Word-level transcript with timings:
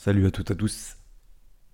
Salut 0.00 0.28
à 0.28 0.30
toutes 0.30 0.50
et 0.50 0.52
à 0.52 0.56
tous. 0.56 0.96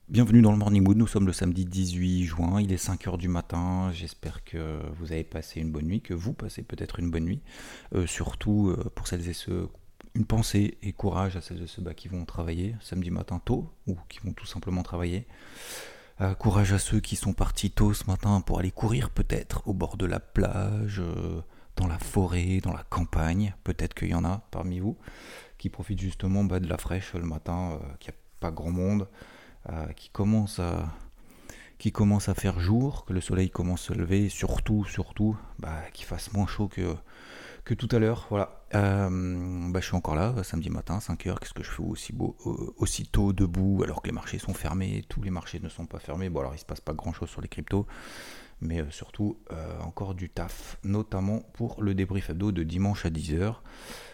Bienvenue 0.08 0.40
dans 0.40 0.50
le 0.50 0.56
Morning 0.56 0.82
Mood. 0.82 0.96
Nous 0.96 1.06
sommes 1.06 1.26
le 1.26 1.34
samedi 1.34 1.66
18 1.66 2.24
juin. 2.24 2.58
Il 2.58 2.72
est 2.72 2.82
5h 2.82 3.18
du 3.18 3.28
matin. 3.28 3.90
J'espère 3.92 4.42
que 4.44 4.80
vous 4.94 5.12
avez 5.12 5.24
passé 5.24 5.60
une 5.60 5.70
bonne 5.70 5.84
nuit, 5.84 6.00
que 6.00 6.14
vous 6.14 6.32
passez 6.32 6.62
peut-être 6.62 7.00
une 7.00 7.10
bonne 7.10 7.26
nuit. 7.26 7.42
Euh, 7.94 8.06
surtout 8.06 8.70
euh, 8.70 8.90
pour 8.94 9.08
celles 9.08 9.28
et 9.28 9.34
ceux 9.34 9.68
une 10.14 10.24
pensée 10.24 10.78
et 10.80 10.94
courage 10.94 11.36
à 11.36 11.42
celles 11.42 11.64
et 11.64 11.66
ceux 11.66 11.82
bah, 11.82 11.92
qui 11.92 12.08
vont 12.08 12.24
travailler 12.24 12.74
samedi 12.80 13.10
matin 13.10 13.42
tôt 13.44 13.70
ou 13.86 13.98
qui 14.08 14.20
vont 14.20 14.32
tout 14.32 14.46
simplement 14.46 14.82
travailler. 14.82 15.26
Euh, 16.22 16.32
courage 16.32 16.72
à 16.72 16.78
ceux 16.78 17.00
qui 17.00 17.16
sont 17.16 17.34
partis 17.34 17.72
tôt 17.72 17.92
ce 17.92 18.06
matin 18.06 18.40
pour 18.40 18.58
aller 18.58 18.70
courir 18.70 19.10
peut-être 19.10 19.68
au 19.68 19.74
bord 19.74 19.98
de 19.98 20.06
la 20.06 20.18
plage, 20.18 21.02
dans 21.76 21.86
la 21.86 21.98
forêt, 21.98 22.62
dans 22.62 22.72
la 22.72 22.84
campagne. 22.84 23.54
Peut-être 23.64 23.92
qu'il 23.92 24.08
y 24.08 24.14
en 24.14 24.24
a 24.24 24.48
parmi 24.50 24.80
vous 24.80 24.96
qui 25.70 25.98
justement 25.98 26.44
bah, 26.44 26.60
de 26.60 26.68
la 26.68 26.78
fraîche 26.78 27.14
le 27.14 27.26
matin, 27.26 27.72
euh, 27.72 27.94
qu'il 27.98 28.12
n'y 28.12 28.16
a 28.16 28.20
pas 28.40 28.50
grand 28.50 28.70
monde, 28.70 29.08
qui 29.96 30.10
commence 30.10 30.58
à 30.58 30.92
qui 31.78 31.92
commence 31.92 32.28
à 32.28 32.34
faire 32.34 32.60
jour, 32.60 33.04
que 33.04 33.12
le 33.12 33.20
soleil 33.20 33.50
commence 33.50 33.90
à 33.90 33.94
se 33.94 33.98
lever, 33.98 34.28
surtout, 34.28 34.84
surtout, 34.84 35.36
bah, 35.58 35.82
qu'il 35.92 36.06
fasse 36.06 36.32
moins 36.32 36.46
chaud 36.46 36.68
que, 36.68 36.94
que 37.64 37.74
tout 37.74 37.88
à 37.90 37.98
l'heure. 37.98 38.26
Voilà. 38.30 38.64
Euh, 38.74 39.70
bah, 39.70 39.80
je 39.80 39.86
suis 39.86 39.96
encore 39.96 40.14
là, 40.14 40.34
samedi 40.44 40.70
matin, 40.70 40.98
5h. 40.98 41.38
Qu'est-ce 41.38 41.52
que 41.52 41.62
je 41.62 41.70
fais 41.70 41.82
aussi 41.82 42.12
beau, 42.12 42.36
euh, 42.46 42.72
aussitôt 42.76 43.32
debout, 43.32 43.82
alors 43.84 44.02
que 44.02 44.08
les 44.08 44.14
marchés 44.14 44.38
sont 44.38 44.54
fermés 44.54 45.04
Tous 45.08 45.22
les 45.22 45.30
marchés 45.30 45.60
ne 45.60 45.68
sont 45.68 45.86
pas 45.86 45.98
fermés. 45.98 46.30
Bon, 46.30 46.40
alors 46.40 46.54
il 46.54 46.58
se 46.58 46.64
passe 46.64 46.80
pas 46.80 46.94
grand-chose 46.94 47.28
sur 47.28 47.40
les 47.40 47.48
cryptos, 47.48 47.86
mais 48.60 48.80
euh, 48.80 48.90
surtout 48.90 49.38
encore 49.80 50.14
du 50.14 50.30
taf, 50.30 50.78
notamment 50.84 51.40
pour 51.54 51.82
le 51.82 51.94
débrief 51.94 52.30
hebdo 52.30 52.52
de 52.52 52.62
dimanche 52.62 53.06
à 53.06 53.10
10h. 53.10 53.56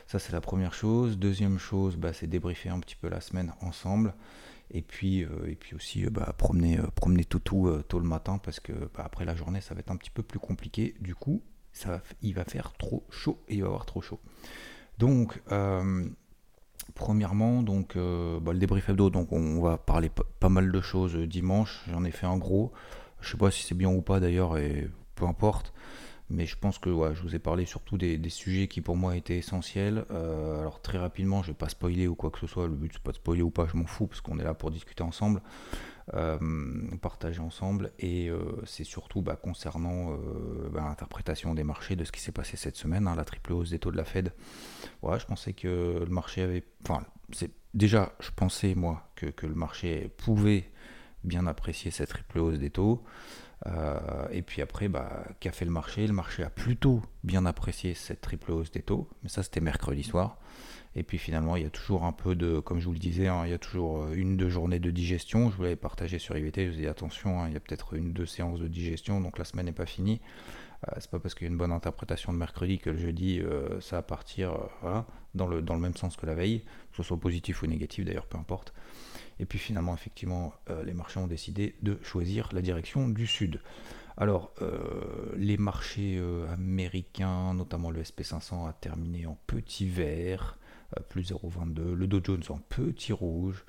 Ça, 0.07 0.19
c'est 0.19 0.33
la 0.33 0.41
première 0.41 0.75
chose. 0.75 1.19
Deuxième 1.19 1.59
chose, 1.59 1.97
bah, 1.97 2.13
c'est 2.13 2.27
débriefer 2.27 2.69
un 2.69 2.81
petit 2.81 2.97
peu 2.97 3.09
la 3.09 3.21
semaine 3.21 3.53
ensemble. 3.61 4.15
Et 4.73 4.83
puis, 4.83 5.21
et 5.21 5.57
puis 5.57 5.75
aussi 5.75 6.05
bah, 6.07 6.33
promener, 6.37 6.79
promener 6.95 7.25
tout, 7.25 7.41
tôt 7.41 7.99
le 7.99 8.07
matin 8.07 8.39
parce 8.39 8.61
que 8.61 8.73
bah, 8.73 9.03
après 9.05 9.25
la 9.25 9.35
journée, 9.35 9.61
ça 9.61 9.75
va 9.75 9.81
être 9.81 9.91
un 9.91 9.97
petit 9.97 10.11
peu 10.11 10.23
plus 10.23 10.39
compliqué. 10.39 10.95
Du 11.01 11.15
coup, 11.15 11.43
ça 11.73 12.03
il 12.23 12.35
va 12.35 12.45
faire 12.45 12.73
trop 12.75 13.05
chaud 13.11 13.39
et 13.49 13.57
il 13.57 13.63
va 13.63 13.69
avoir 13.69 13.87
trop 13.87 14.01
chaud. 14.01 14.21
Donc, 15.01 15.41
euh, 15.51 16.05
premièrement, 16.95 17.63
donc, 17.63 17.97
euh, 17.97 18.39
bah, 18.39 18.53
le 18.53 18.59
débrief 18.59 18.89
hebdo, 18.91 19.09
donc 19.09 19.33
on 19.33 19.61
va 19.63 19.79
parler 19.79 20.11
pas 20.41 20.51
mal 20.51 20.71
de 20.71 20.81
choses 20.81 21.17
dimanche. 21.17 21.81
J'en 21.91 22.05
ai 22.05 22.11
fait 22.11 22.27
un 22.27 22.37
gros. 22.37 22.71
Je 23.21 23.31
sais 23.31 23.37
pas 23.37 23.51
si 23.51 23.63
c'est 23.63 23.75
bien 23.75 23.89
ou 23.89 24.03
pas 24.03 24.21
d'ailleurs, 24.21 24.59
et 24.59 24.89
peu 25.15 25.27
importe. 25.27 25.73
Mais 26.31 26.47
je 26.47 26.57
pense 26.57 26.79
que 26.79 26.91
je 27.13 27.23
vous 27.23 27.35
ai 27.35 27.41
parlé 27.41 27.67
surtout 27.67 27.99
des, 27.99 28.21
sujets 28.29 28.69
qui 28.69 28.81
pour 28.81 28.97
moi 28.97 29.17
étaient 29.17 29.37
essentiels. 29.37 30.05
Euh, 30.13 30.61
alors 30.61 30.81
très 30.81 30.97
rapidement, 30.97 31.43
je 31.43 31.49
vais 31.49 31.57
pas 31.57 31.69
spoiler 31.69 32.07
ou 32.07 32.15
quoi 32.15 32.31
que 32.31 32.39
ce 32.39 32.47
soit. 32.47 32.69
Le 32.69 32.75
but 32.75 32.93
c'est 32.93 33.03
pas 33.03 33.11
de 33.11 33.17
spoiler 33.17 33.43
ou 33.43 33.51
pas, 33.51 33.67
je 33.67 33.77
m'en 33.77 33.87
fous 33.87 34.07
parce 34.07 34.21
qu'on 34.21 34.39
est 34.39 34.45
là 34.45 34.55
pour 34.55 34.71
discuter 34.71 35.03
ensemble. 35.03 35.43
Euh, 36.15 36.39
partager 37.03 37.41
ensemble. 37.41 37.91
Et 37.99 38.29
euh, 38.29 38.39
c'est 38.65 38.85
surtout 38.85 39.23
bah, 39.23 39.35
concernant 39.35 40.17
bah, 40.73 40.83
l'interprétation 40.87 41.53
des 41.53 41.65
marchés 41.65 41.97
de 41.97 42.05
ce 42.05 42.13
qui 42.13 42.21
s'est 42.21 42.33
passé 42.33 42.57
cette 42.57 42.77
semaine, 42.77 43.09
hein, 43.09 43.17
la 43.17 43.25
triple 43.25 43.53
hausse 43.53 43.71
des 43.71 43.81
taux 43.81 43.91
de 43.91 43.97
la 43.97 44.05
Fed. 44.05 44.33
Ouais, 45.03 45.19
je 45.19 45.27
pensais 45.27 45.53
que 45.53 45.99
le 45.99 46.11
marché 46.13 46.43
avait. 46.43 46.63
Enfin, 46.85 47.05
déjà, 47.75 48.13
je 48.21 48.31
pensais 48.35 48.75
moi 48.75 49.11
que, 49.17 49.47
le 49.47 49.55
marché 49.55 50.11
pouvait 50.17 50.71
bien 51.25 51.47
apprécier 51.47 51.91
cette 51.91 52.11
triple 52.11 52.39
hausse 52.39 52.59
des 52.59 52.71
taux. 52.71 53.03
et 54.33 54.43
puis 54.43 54.63
après, 54.63 54.89
bah, 54.89 55.25
qu'a 55.41 55.53
fait 55.53 55.65
le 55.65 55.71
marché? 55.71 56.07
Le 56.07 56.13
marché 56.13 56.43
a 56.43 56.51
plutôt 56.51 57.03
bien 57.25 57.47
apprécié 57.47 57.95
cette 57.95 58.21
triple 58.21 58.53
hausse 58.53 58.71
des 58.71 58.83
taux, 58.83 59.09
mais 59.23 59.29
ça 59.29 59.43
c'était 59.43 59.61
mercredi 59.61 60.03
soir. 60.03 60.39
Et 60.97 61.05
puis 61.05 61.19
finalement, 61.19 61.57
il 61.57 61.63
y 61.63 61.67
a 61.67 61.71
toujours 61.71 62.05
un 62.05 62.13
peu 62.13 62.35
de, 62.35 62.59
comme 62.59 62.81
je 62.81 62.87
vous 62.87 62.93
le 62.93 62.99
disais, 62.99 63.29
hein, 63.29 63.43
il 63.45 63.51
y 63.51 63.55
a 63.55 63.59
toujours 63.59 64.03
euh, 64.03 64.15
une, 64.15 64.37
deux 64.37 64.49
journées 64.49 64.81
de 64.81 64.91
digestion. 64.91 65.51
Je 65.51 65.57
vous 65.57 65.63
l'avais 65.63 65.77
partagé 65.77 66.19
sur 66.19 66.37
IVT, 66.37 66.67
je 66.67 66.71
vous 66.73 66.79
ai 66.79 66.83
dit 66.83 66.89
attention, 66.89 67.41
hein, 67.41 67.47
il 67.49 67.55
y 67.55 67.57
a 67.57 67.61
peut-être 67.61 67.95
une, 67.95 68.13
deux 68.13 68.27
séances 68.27 68.59
de 68.59 68.67
digestion, 68.67 69.21
donc 69.21 69.39
la 69.39 69.45
semaine 69.45 69.67
n'est 69.67 69.73
pas 69.73 69.87
finie. 69.87 70.21
Euh, 70.89 70.93
c'est 70.99 71.11
pas 71.11 71.19
parce 71.19 71.35
qu'il 71.35 71.47
y 71.47 71.49
a 71.49 71.53
une 71.53 71.59
bonne 71.59 71.73
interprétation 71.73 72.33
de 72.33 72.39
mercredi 72.39 72.79
que 72.79 72.91
le 72.91 72.99
jeudi, 72.99 73.41
euh, 73.41 73.81
ça 73.81 73.97
va 73.97 74.03
partir 74.03 74.57
dans, 75.35 75.47
le, 75.47 75.63
dans 75.63 75.75
le 75.75 75.81
même 75.81 75.97
sens 75.97 76.17
que 76.17 76.27
la 76.27 76.35
veille, 76.35 76.61
que 76.91 76.97
ce 76.97 77.03
soit 77.03 77.19
positif 77.19 77.63
ou 77.63 77.67
négatif 77.67 78.05
d'ailleurs, 78.05 78.27
peu 78.27 78.39
importe. 78.39 78.73
Et 79.39 79.47
puis 79.47 79.59
finalement, 79.59 79.95
effectivement, 79.95 80.53
les 80.85 80.93
marchés 80.93 81.19
ont 81.19 81.27
décidé 81.27 81.75
de 81.81 81.99
choisir 82.03 82.51
la 82.53 82.61
direction 82.61 83.09
du 83.09 83.27
sud. 83.27 83.63
Alors, 84.19 84.53
les 85.35 85.57
marchés 85.57 86.23
américains, 86.53 87.55
notamment 87.55 87.91
le 87.91 88.03
SP500, 88.03 88.69
a 88.69 88.75
terminé 88.75 89.25
en 89.25 89.39
petit 89.47 89.89
vert. 89.89 90.59
Euh, 90.99 91.03
plus 91.09 91.33
0,22. 91.33 91.95
Le 91.95 92.07
Dow 92.07 92.21
Jones 92.23 92.43
en 92.49 92.59
petit 92.59 93.13
rouge, 93.13 93.65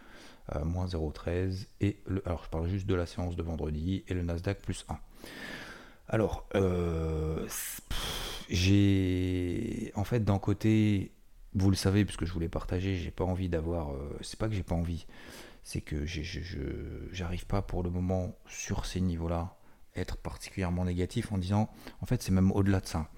euh, 0.56 0.66
moins 0.66 0.88
0,13. 0.88 1.68
Et 1.80 2.00
le, 2.08 2.22
alors 2.26 2.44
je 2.44 2.50
parle 2.50 2.68
juste 2.68 2.88
de 2.88 2.96
la 2.96 3.06
séance 3.06 3.36
de 3.36 3.44
vendredi 3.44 4.04
et 4.08 4.14
le 4.14 4.24
Nasdaq 4.24 4.62
plus 4.62 4.86
1. 4.90 4.98
Alors, 6.12 6.48
euh, 6.56 7.48
j'ai 8.50 9.92
en 9.96 10.04
fait 10.04 10.24
d'un 10.24 10.38
côté, 10.38 11.14
vous 11.56 11.70
le 11.70 11.76
savez 11.76 12.06
puisque 12.06 12.26
je 12.26 12.34
voulais 12.34 12.50
partager, 12.50 12.96
j'ai 12.96 13.12
pas 13.12 13.24
envie 13.24 13.50
d'avoir. 13.50 13.96
c'est 14.22 14.38
pas 14.38 14.48
que 14.48 14.54
j'ai 14.54 14.64
pas 14.64 14.76
envie, 14.76 15.08
c'est 15.64 15.82
que 15.82 16.06
j'arrive 16.06 17.48
pas 17.48 17.62
pour 17.62 17.82
le 17.82 17.90
moment 17.90 18.36
sur 18.46 18.86
ces 18.86 19.02
niveaux-là 19.02 19.58
être 19.96 20.16
particulièrement 20.18 20.86
négatif 20.86 21.34
en 21.34 21.38
disant 21.38 21.70
en 22.00 22.06
fait 22.06 22.22
c'est 22.22 22.32
même 22.32 22.52
au-delà 22.52 22.82
de 22.82 22.88
ça. 22.88 23.10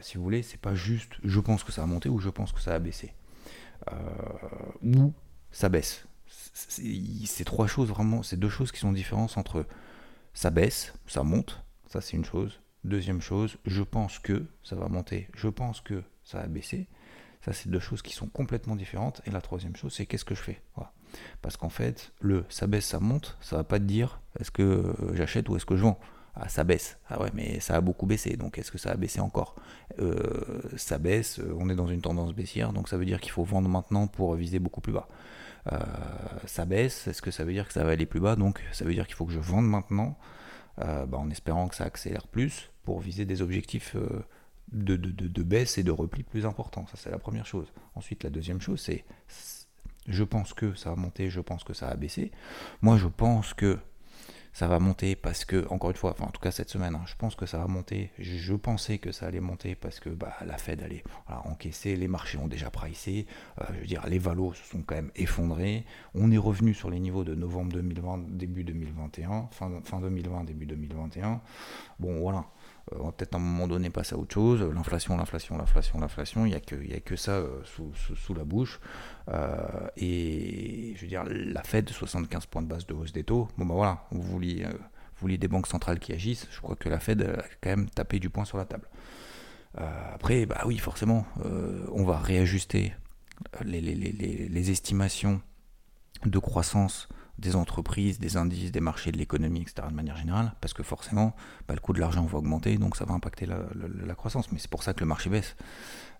si 0.00 0.16
vous 0.16 0.22
voulez, 0.22 0.42
c'est 0.42 0.60
pas 0.60 0.74
juste 0.74 1.14
je 1.24 1.40
pense 1.40 1.64
que 1.64 1.72
ça 1.72 1.82
a 1.82 1.86
monté 1.86 2.08
ou 2.08 2.18
je 2.20 2.30
pense 2.30 2.52
que 2.52 2.60
ça 2.60 2.74
a 2.74 2.78
baissé. 2.78 3.14
Euh, 3.92 4.72
ou 4.82 5.12
ça 5.50 5.68
baisse. 5.68 6.06
C'est 6.26 7.44
trois 7.44 7.66
choses 7.66 7.88
vraiment, 7.88 8.22
c'est 8.22 8.36
deux 8.36 8.48
choses 8.48 8.72
qui 8.72 8.80
sont 8.80 8.92
différentes 8.92 9.36
entre 9.38 9.66
ça 10.34 10.50
baisse, 10.50 10.94
ça 11.06 11.22
monte, 11.22 11.62
ça 11.88 12.00
c'est 12.00 12.16
une 12.16 12.24
chose. 12.24 12.60
Deuxième 12.84 13.20
chose, 13.20 13.56
je 13.66 13.82
pense 13.82 14.18
que 14.18 14.44
ça 14.62 14.76
va 14.76 14.88
monter, 14.88 15.28
je 15.34 15.48
pense 15.48 15.80
que 15.80 16.02
ça 16.22 16.38
va 16.38 16.46
baisser. 16.46 16.86
Ça, 17.44 17.52
c'est 17.52 17.70
deux 17.70 17.80
choses 17.80 18.02
qui 18.02 18.12
sont 18.14 18.26
complètement 18.26 18.76
différentes. 18.76 19.22
Et 19.24 19.30
la 19.30 19.40
troisième 19.40 19.76
chose, 19.76 19.94
c'est 19.94 20.06
qu'est-ce 20.06 20.24
que 20.24 20.34
je 20.34 20.42
fais? 20.42 20.60
Parce 21.40 21.56
qu'en 21.56 21.68
fait, 21.68 22.12
le 22.20 22.44
ça 22.48 22.66
baisse, 22.66 22.84
ça 22.84 23.00
monte, 23.00 23.38
ça 23.40 23.56
va 23.56 23.64
pas 23.64 23.78
te 23.78 23.84
dire 23.84 24.20
est-ce 24.38 24.50
que 24.50 24.94
j'achète 25.14 25.48
ou 25.48 25.56
est-ce 25.56 25.64
que 25.64 25.76
je 25.76 25.82
vends? 25.82 25.98
Ah, 26.34 26.48
ça 26.48 26.62
baisse. 26.64 26.98
Ah 27.08 27.20
ouais, 27.20 27.30
mais 27.34 27.58
ça 27.60 27.76
a 27.76 27.80
beaucoup 27.80 28.06
baissé. 28.06 28.36
Donc 28.36 28.58
est-ce 28.58 28.70
que 28.70 28.78
ça 28.78 28.90
a 28.90 28.96
baissé 28.96 29.20
encore? 29.20 29.56
Euh, 29.98 30.60
Ça 30.76 30.98
baisse, 30.98 31.40
euh, 31.40 31.56
on 31.58 31.68
est 31.70 31.74
dans 31.74 31.88
une 31.88 32.00
tendance 32.00 32.32
baissière, 32.32 32.72
donc 32.72 32.88
ça 32.88 32.96
veut 32.96 33.06
dire 33.06 33.20
qu'il 33.20 33.32
faut 33.32 33.44
vendre 33.44 33.68
maintenant 33.68 34.06
pour 34.06 34.34
viser 34.34 34.58
beaucoup 34.58 34.80
plus 34.80 34.92
bas. 34.92 35.08
Euh, 35.72 35.78
ça 36.46 36.64
baisse, 36.64 37.08
est-ce 37.08 37.22
que 37.22 37.30
ça 37.30 37.44
veut 37.44 37.52
dire 37.52 37.66
que 37.66 37.72
ça 37.72 37.82
va 37.84 37.92
aller 37.92 38.06
plus 38.06 38.20
bas? 38.20 38.36
Donc 38.36 38.62
ça 38.72 38.84
veut 38.84 38.94
dire 38.94 39.06
qu'il 39.06 39.16
faut 39.16 39.26
que 39.26 39.32
je 39.32 39.40
vende 39.40 39.66
maintenant, 39.66 40.16
bah, 40.78 41.18
en 41.18 41.30
espérant 41.30 41.68
que 41.68 41.74
ça 41.74 41.84
accélère 41.84 42.26
plus 42.26 42.70
pour 42.84 43.00
viser 43.00 43.24
des 43.24 43.42
objectifs 43.42 43.96
de, 44.72 44.96
de, 44.96 45.42
baisse 45.42 45.78
et 45.78 45.82
de 45.82 45.90
repli 45.90 46.22
plus 46.22 46.46
importants. 46.46 46.86
Ça 46.86 46.96
c'est 46.96 47.10
la 47.10 47.18
première 47.18 47.46
chose. 47.46 47.72
Ensuite 47.94 48.24
la 48.24 48.30
deuxième 48.30 48.60
chose 48.60 48.80
c'est 48.80 49.04
je 50.06 50.24
pense 50.24 50.54
que 50.54 50.74
ça 50.74 50.90
va 50.90 50.96
monter, 50.96 51.30
je 51.30 51.40
pense 51.40 51.64
que 51.64 51.74
ça 51.74 51.86
va 51.86 51.96
baisser. 51.96 52.30
Moi 52.80 52.96
je 52.96 53.08
pense 53.08 53.54
que 53.54 53.78
ça 54.58 54.66
va 54.66 54.80
monter 54.80 55.14
parce 55.14 55.44
que, 55.44 55.68
encore 55.70 55.90
une 55.90 55.96
fois, 55.96 56.10
enfin, 56.10 56.24
en 56.24 56.32
tout 56.32 56.40
cas 56.40 56.50
cette 56.50 56.68
semaine, 56.68 56.96
hein, 56.96 57.04
je 57.06 57.14
pense 57.14 57.36
que 57.36 57.46
ça 57.46 57.58
va 57.58 57.68
monter. 57.68 58.10
Je, 58.18 58.54
pensais 58.56 58.98
que 58.98 59.12
ça 59.12 59.26
allait 59.26 59.38
monter 59.38 59.76
parce 59.76 60.00
que 60.00 60.10
bah, 60.10 60.32
la 60.44 60.58
Fed 60.58 60.82
allait 60.82 61.04
encaisser, 61.44 61.94
les 61.94 62.08
marchés 62.08 62.38
ont 62.38 62.48
déjà 62.48 62.68
pricé, 62.68 63.28
euh, 63.60 63.64
je 63.74 63.78
veux 63.78 63.86
dire, 63.86 64.04
les 64.08 64.18
valos 64.18 64.54
se 64.54 64.64
sont 64.64 64.82
quand 64.82 64.96
même 64.96 65.12
effondrés. 65.14 65.84
On 66.12 66.32
est 66.32 66.38
revenu 66.38 66.74
sur 66.74 66.90
les 66.90 66.98
niveaux 66.98 67.22
de 67.22 67.36
novembre 67.36 67.72
2020, 67.74 68.30
début 68.30 68.64
2021, 68.64 69.48
fin, 69.52 69.70
fin 69.84 70.00
2020, 70.00 70.42
début 70.42 70.66
2021. 70.66 71.40
Bon, 72.00 72.18
voilà. 72.18 72.44
Euh, 72.92 72.96
on 73.00 73.06
va 73.06 73.12
peut-être 73.12 73.34
à 73.34 73.38
un 73.38 73.40
moment 73.40 73.68
donné 73.68 73.90
passer 73.90 74.14
à 74.14 74.18
autre 74.18 74.34
chose. 74.34 74.62
L'inflation, 74.62 75.16
l'inflation, 75.16 75.56
l'inflation, 75.56 76.00
l'inflation, 76.00 76.46
il 76.46 76.50
n'y 76.50 76.54
a, 76.54 76.60
que, 76.60 76.74
a 76.74 77.00
que 77.00 77.16
ça 77.16 77.32
euh, 77.32 77.62
sous, 77.64 78.34
la 78.34 78.44
bouche. 78.44 78.80
Euh, 79.28 79.56
et 79.96 80.94
je 80.96 81.02
veux 81.02 81.08
dire, 81.08 81.24
la 81.26 81.62
Fed, 81.62 81.88
75 81.88 82.46
points 82.46 82.62
de 82.62 82.68
base 82.68 82.86
de 82.86 82.94
hausse 82.94 83.12
des 83.12 83.24
taux, 83.24 83.48
bon 83.56 83.66
ben 83.66 83.74
voilà, 83.74 84.04
vous 84.10 84.22
vouliez, 84.22 84.66
vous 85.20 85.28
des 85.28 85.48
banques 85.48 85.66
centrales 85.66 85.98
qui 85.98 86.12
agissent, 86.12 86.46
je 86.50 86.60
crois 86.60 86.76
que 86.76 86.88
la 86.88 87.00
Fed 87.00 87.22
a 87.22 87.42
quand 87.60 87.70
même 87.70 87.90
tapé 87.90 88.18
du 88.18 88.30
poing 88.30 88.44
sur 88.44 88.56
la 88.56 88.64
table. 88.64 88.88
après, 89.74 90.46
bah 90.46 90.62
oui, 90.66 90.78
forcément, 90.78 91.26
on 91.92 92.04
va 92.04 92.18
réajuster 92.18 92.94
les, 93.64 93.80
les, 93.80 94.70
estimations 94.70 95.40
de 96.24 96.38
croissance 96.38 97.08
des 97.38 97.54
entreprises, 97.56 98.18
des 98.18 98.36
indices, 98.36 98.72
des 98.72 98.80
marchés, 98.80 99.12
de 99.12 99.16
l'économie, 99.16 99.62
etc. 99.62 99.88
de 99.88 99.94
manière 99.94 100.16
générale, 100.16 100.52
parce 100.60 100.74
que 100.74 100.82
forcément, 100.82 101.34
bah, 101.68 101.74
le 101.74 101.80
coût 101.80 101.92
de 101.92 102.00
l'argent 102.00 102.24
va 102.24 102.38
augmenter, 102.38 102.76
donc 102.76 102.96
ça 102.96 103.04
va 103.04 103.14
impacter 103.14 103.46
la, 103.46 104.14
croissance. 104.14 104.50
Mais 104.50 104.58
c'est 104.58 104.70
pour 104.70 104.82
ça 104.82 104.94
que 104.94 105.00
le 105.00 105.06
marché 105.06 105.30
baisse. 105.30 105.56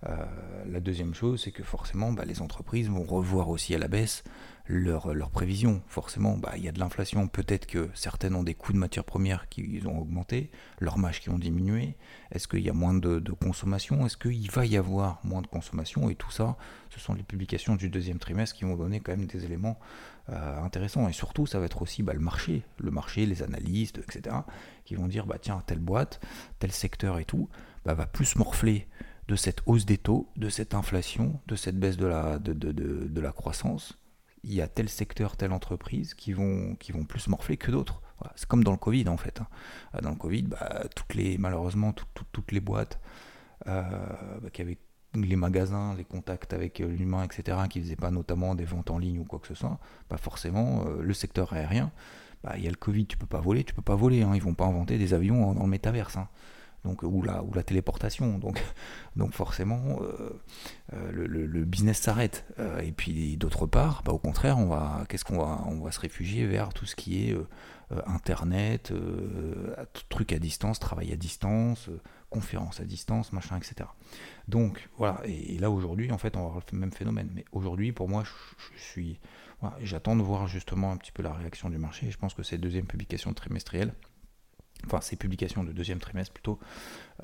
Euh, 0.06 0.25
la 0.70 0.79
deuxième 0.79 1.15
chose, 1.15 1.43
c'est 1.43 1.50
que 1.50 1.65
forcément, 1.65 2.12
bah, 2.12 2.25
les 2.25 2.41
entreprises 2.41 2.88
vont 2.88 3.03
revoir 3.03 3.49
aussi 3.49 3.75
à 3.75 3.79
la 3.79 3.88
baisse 3.88 4.23
leurs 4.69 5.15
leur 5.15 5.31
prévisions. 5.31 5.82
Forcément, 5.88 6.37
bah, 6.37 6.53
il 6.56 6.62
y 6.62 6.69
a 6.69 6.73
de 6.73 6.79
l'inflation. 6.79 7.26
Peut-être 7.26 7.67
que 7.67 7.88
certaines 7.94 8.35
ont 8.35 8.43
des 8.43 8.55
coûts 8.55 8.73
de 8.73 8.79
matières 8.79 9.05
premières 9.05 9.49
qui 9.49 9.82
ont 9.87 9.99
augmenté, 9.99 10.50
leurs 10.79 10.99
marges 10.99 11.20
qui 11.20 11.31
ont 11.31 11.38
diminué. 11.38 11.97
Est-ce 12.31 12.47
qu'il 12.47 12.61
y 12.61 12.70
a 12.70 12.75
moins 12.75 12.94
de, 12.94 13.19
consommation? 13.32 14.06
Est-ce 14.06 14.17
qu'il 14.17 14.50
va 14.50 14.67
y 14.67 14.76
avoir 14.76 15.20
moins 15.25 15.43
de 15.43 15.47
consommation? 15.47 16.11
Et 16.11 16.15
tout 16.15 16.31
ça, 16.31 16.56
ce 16.91 17.00
sont 17.00 17.15
les 17.15 17.23
publications 17.23 17.76
du 17.76 17.88
deuxième 17.88 18.19
trimestre 18.19 18.56
qui 18.56 18.65
vont 18.65 18.76
donner 18.76 19.00
quand 19.00 19.17
même 19.17 19.26
des 19.26 19.44
éléments 19.44 19.79
euh, 20.30 20.62
intéressants. 20.62 21.08
Et 21.08 21.12
surtout, 21.12 21.46
ça 21.46 21.58
va 21.58 21.66
être 21.66 21.82
aussi 21.82 22.02
bah, 22.02 22.12
le 22.12 22.20
marché, 22.20 22.62
le 22.78 22.90
marché, 22.90 23.26
les 23.26 23.42
analystes, 23.42 23.98
etc., 23.98 24.36
qui 24.84 24.94
vont 24.94 25.08
dire, 25.08 25.26
bah 25.26 25.38
tiens, 25.40 25.62
telle 25.66 25.80
boîte, 25.80 26.20
tel 26.58 26.72
secteur 26.72 27.19
et 27.19 27.25
tout, 27.25 27.48
bah, 27.84 27.94
va 27.94 28.06
plus 28.06 28.36
morfler 28.36 28.88
de 29.28 29.36
cette 29.36 29.60
hausse 29.66 29.84
des 29.84 29.98
taux, 29.98 30.28
de 30.36 30.48
cette 30.48 30.75
inflation, 30.75 31.40
de 31.46 31.56
cette 31.56 31.78
baisse 31.78 31.96
de 31.96 32.06
la, 32.06 32.38
de, 32.38 32.52
de, 32.52 32.72
de 32.72 33.20
la 33.20 33.32
croissance 33.32 33.98
il 34.44 34.54
y 34.54 34.62
a 34.62 34.69
tel 34.69 34.88
secteur, 34.88 35.36
telle 35.36 35.52
entreprise 35.52 36.14
qui 36.14 36.32
vont, 36.32 36.74
qui 36.76 36.92
vont 36.92 37.04
plus 37.04 37.28
morfler 37.28 37.56
que 37.56 37.70
d'autres. 37.70 38.02
C'est 38.34 38.48
comme 38.48 38.64
dans 38.64 38.72
le 38.72 38.78
Covid 38.78 39.08
en 39.08 39.16
fait. 39.16 39.40
Hein. 39.40 40.00
Dans 40.02 40.10
le 40.10 40.16
Covid, 40.16 40.42
bah, 40.42 40.84
toutes 40.94 41.14
les, 41.14 41.38
malheureusement, 41.38 41.94
toutes 42.32 42.52
les 42.52 42.60
boîtes 42.60 42.98
euh, 43.66 43.90
qui 44.52 44.62
avaient 44.62 44.78
les 45.14 45.37
magasins, 45.37 45.94
les 45.96 46.05
contacts 46.05 46.52
avec 46.52 46.81
euh, 46.81 46.87
l'humain, 46.87 47.25
etc., 47.25 47.58
qui 47.69 47.78
ne 47.78 47.84
faisaient 47.84 47.96
pas 47.96 48.10
notamment 48.10 48.55
des 48.55 48.64
ventes 48.64 48.90
en 48.90 48.99
ligne 48.99 49.19
ou 49.19 49.25
quoi 49.25 49.38
que 49.38 49.46
ce 49.46 49.55
soit, 49.55 49.78
bah 50.10 50.16
forcément, 50.16 50.84
le 50.84 51.14
secteur 51.14 51.52
aérien, 51.52 51.90
bah, 52.44 52.55
il 52.56 52.64
y 52.64 52.66
a 52.69 52.70
le 52.70 52.76
Covid, 52.76 53.06
tu 53.06 53.16
peux 53.16 53.26
pas 53.26 53.40
voler, 53.40 53.64
tu 53.64 53.75
peux 53.75 53.82
pas 53.82 53.96
voler. 53.96 54.22
Hein, 54.22 54.32
ils 54.34 54.43
vont 54.43 54.55
pas 54.55 54.66
inventer 54.66 54.99
des 54.99 55.14
avions 55.14 55.55
dans 55.55 55.62
le 55.64 55.69
métaverse. 55.69 56.16
Hein 56.16 56.28
donc, 56.84 57.02
ou, 57.02 57.22
la, 57.22 57.62
téléportation. 57.62 58.38
Donc, 59.16 59.32
forcément, 59.32 60.00
euh, 60.00 60.40
euh, 60.94 61.10
le, 61.12 61.64
business 61.64 61.99
s'arrête. 61.99 62.44
Euh, 62.58 62.81
et 62.81 62.93
puis 62.93 63.37
d'autre 63.37 63.66
part, 63.66 64.02
bah, 64.05 64.12
au 64.12 64.19
contraire, 64.19 64.58
on 64.58 64.66
va 64.66 65.06
se 65.90 66.00
réfugier 66.00 66.46
vers 66.46 66.72
tout 66.72 66.87
ce 66.87 66.96
qui 66.96 67.28
est 67.28 67.37
Internet, 68.06 68.93
trucs 70.08 70.32
à 70.32 70.38
distance, 70.38 70.78
travail 70.78 71.12
à 71.12 71.16
distance, 71.16 71.88
conférences 72.30 72.80
à 72.80 72.84
distance, 72.84 73.32
machin, 73.32 73.56
etc. 73.56 73.88
Donc 74.48 74.88
voilà, 74.98 75.20
et, 75.25 75.58
là 75.58 75.70
aujourd'hui, 75.70 76.10
en 76.12 76.19
fait, 76.19 76.36
on 76.36 76.40
va 76.40 76.46
avoir 76.46 76.62
le 76.72 76.78
même 76.78 76.92
phénomène. 76.92 77.30
Mais 77.34 77.44
aujourd'hui, 77.52 77.92
pour 77.92 78.08
moi, 78.08 78.25
je, 78.25 78.80
suis... 78.80 79.20
J'attends 79.80 80.14
de 80.14 80.22
voir 80.22 80.46
justement 80.46 80.92
un 80.92 80.96
petit 80.96 81.10
peu 81.10 81.22
la 81.22 81.32
réaction 81.32 81.69
du 81.69 81.78
marché. 81.78 82.10
Je 82.10 82.19
pense 82.19 82.34
que 82.34 82.42
cette 82.42 82.60
deuxième 82.60 82.86
publication 82.86 83.32
trimestrielle, 83.34 83.92
enfin 84.86 85.00
ces 85.00 85.16
publications 85.16 85.64
de 85.64 85.72
deuxième 85.72 85.98
trimestre 85.98 86.32
plutôt, 86.32 86.60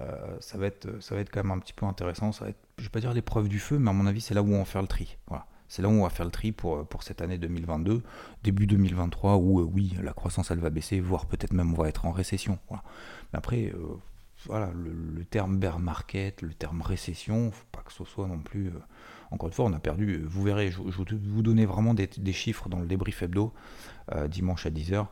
euh, 0.01 0.37
ça, 0.41 0.59
va 0.59 0.67
être, 0.67 1.01
ça 1.01 1.15
va 1.15 1.21
être 1.21 1.31
quand 1.31 1.45
même 1.45 1.53
un 1.53 1.61
petit 1.61 1.73
peu 1.73 1.87
intéressant. 1.87 2.33
Ça 2.33 2.45
va 2.45 2.51
être, 2.51 2.59
je 2.79 2.85
vais 2.85 2.91
pas 2.91 3.01
dire 3.01 3.13
l'épreuve 3.15 3.49
du 3.49 3.61
feu, 3.61 3.79
mais 3.79 3.91
à 3.91 3.93
mon 3.93 4.07
avis, 4.07 4.21
c'est 4.21 4.35
là 4.35 4.43
où 4.43 4.53
on 4.53 4.59
va 4.59 4.65
faire 4.65 4.83
le 4.83 4.89
tri. 4.89 5.17
Voilà. 5.29 5.47
C'est 5.69 5.83
là 5.83 5.89
où 5.89 5.93
on 5.93 6.03
va 6.03 6.11
faire 6.11 6.27
le 6.27 6.31
tri 6.31 6.53
pour, 6.53 6.87
pour 6.87 7.03
cette 7.03 7.23
année 7.23 7.39
2022, 7.39 8.03
début 8.43 8.67
2023, 8.67 9.37
où 9.37 9.61
euh, 9.61 9.65
oui, 9.65 9.97
la 10.03 10.13
croissance 10.13 10.51
elle 10.51 10.59
va 10.59 10.71
baisser, 10.71 11.01
voire 11.01 11.27
peut-être 11.27 11.53
même 11.53 11.73
on 11.73 11.77
va 11.77 11.89
être 11.89 12.05
en 12.07 12.13
récession. 12.13 12.59
Voilà. 12.69 12.83
Mais 13.33 13.39
après, 13.39 13.73
euh, 13.75 13.97
voilà, 14.47 14.71
le, 14.75 15.25
terme 15.25 15.59
bear 15.59 15.79
market, 15.79 16.43
le 16.43 16.55
terme 16.55 16.83
récession, 16.83 17.51
faut 17.51 17.65
pas 17.73 17.83
que 17.83 17.93
ce 17.93 18.05
soit 18.05 18.27
non 18.27 18.39
plus. 18.39 18.71
encore 19.31 19.49
une 19.49 19.55
fois, 19.55 19.65
on 19.65 19.73
a 19.73 19.79
perdu. 19.79 20.23
Vous 20.25 20.43
verrez, 20.43 20.71
je, 20.71 20.81
vous 20.81 21.43
donner 21.43 21.67
vraiment 21.67 21.95
des, 21.95 22.33
chiffres 22.33 22.69
dans 22.69 22.81
le 22.81 22.87
débrief 22.87 23.23
hebdo 23.23 23.53
dimanche 24.29 24.67
à 24.67 24.71
10h. 24.71 25.07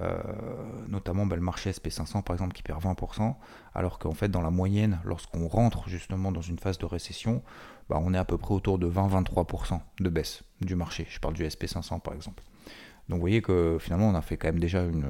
Euh, 0.00 0.16
notamment 0.86 1.26
bah, 1.26 1.34
le 1.34 1.42
marché 1.42 1.72
SP500 1.72 2.22
par 2.22 2.34
exemple 2.34 2.54
qui 2.54 2.62
perd 2.62 2.80
20%, 2.80 3.34
alors 3.74 3.98
qu'en 3.98 4.12
fait 4.12 4.28
dans 4.28 4.42
la 4.42 4.50
moyenne, 4.50 5.00
lorsqu'on 5.02 5.48
rentre 5.48 5.88
justement 5.88 6.30
dans 6.30 6.40
une 6.40 6.58
phase 6.58 6.78
de 6.78 6.86
récession, 6.86 7.42
bah, 7.88 7.98
on 8.00 8.14
est 8.14 8.18
à 8.18 8.24
peu 8.24 8.38
près 8.38 8.54
autour 8.54 8.78
de 8.78 8.88
20-23% 8.88 9.80
de 9.98 10.08
baisse 10.08 10.44
du 10.60 10.76
marché. 10.76 11.06
Je 11.10 11.18
parle 11.18 11.34
du 11.34 11.44
SP500 11.44 12.00
par 12.00 12.14
exemple. 12.14 12.44
Donc 13.08 13.16
vous 13.16 13.22
voyez 13.22 13.42
que 13.42 13.78
finalement 13.80 14.08
on 14.08 14.14
a 14.14 14.22
fait 14.22 14.36
quand 14.36 14.48
même 14.48 14.60
déjà 14.60 14.84
une, 14.84 15.06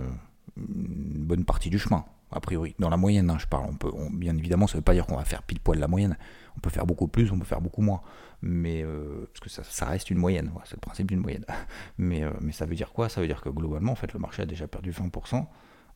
bonne 0.57 1.45
partie 1.45 1.69
du 1.69 1.79
chemin, 1.79 2.07
a 2.31 2.41
priori. 2.41 2.75
Dans 2.79 2.91
la 2.91 2.97
moyenne, 2.97 3.31
hein, 3.31 3.39
je 3.39 3.47
parle. 3.47 3.67
On 3.69 3.77
peut, 3.77 3.91
bien 4.13 4.37
évidemment, 4.37 4.67
ça 4.67 4.75
ne 4.75 4.81
veut 4.81 4.85
pas 4.85 4.95
dire 4.95 5.07
qu'on 5.07 5.17
va 5.17 5.25
faire 5.25 5.43
pile 5.43 5.61
poil 5.61 5.79
la 5.79 5.89
moyenne. 5.89 6.17
On 6.57 6.61
peut 6.61 6.71
faire 6.71 6.87
beaucoup 6.87 7.09
plus, 7.09 7.31
on 7.33 7.39
peut 7.39 7.45
faire 7.45 7.61
beaucoup 7.61 7.83
moins. 7.83 8.01
Mais 8.43 8.83
euh, 8.83 9.29
parce 9.33 9.41
que 9.41 9.63
ça, 9.63 9.87
reste 9.87 10.11
une 10.11 10.19
moyenne, 10.19 10.51
c'est 10.65 10.75
le 10.75 10.81
principe 10.81 11.09
d'une 11.09 11.21
moyenne. 11.21 11.45
Mais, 11.99 12.23
euh, 12.23 12.31
mais 12.41 12.53
ça 12.53 12.67
veut 12.67 12.75
dire 12.75 12.93
quoi? 12.93 13.09
Ça 13.09 13.21
veut 13.21 13.27
dire 13.27 13.41
que 13.41 13.49
globalement, 13.49 13.93
en 13.93 13.97
fait, 13.97 14.13
le 14.13 14.21
marché 14.21 14.43
a 14.43 14.47
déjà 14.47 14.69
perdu 14.69 14.93
20%, 14.93 15.47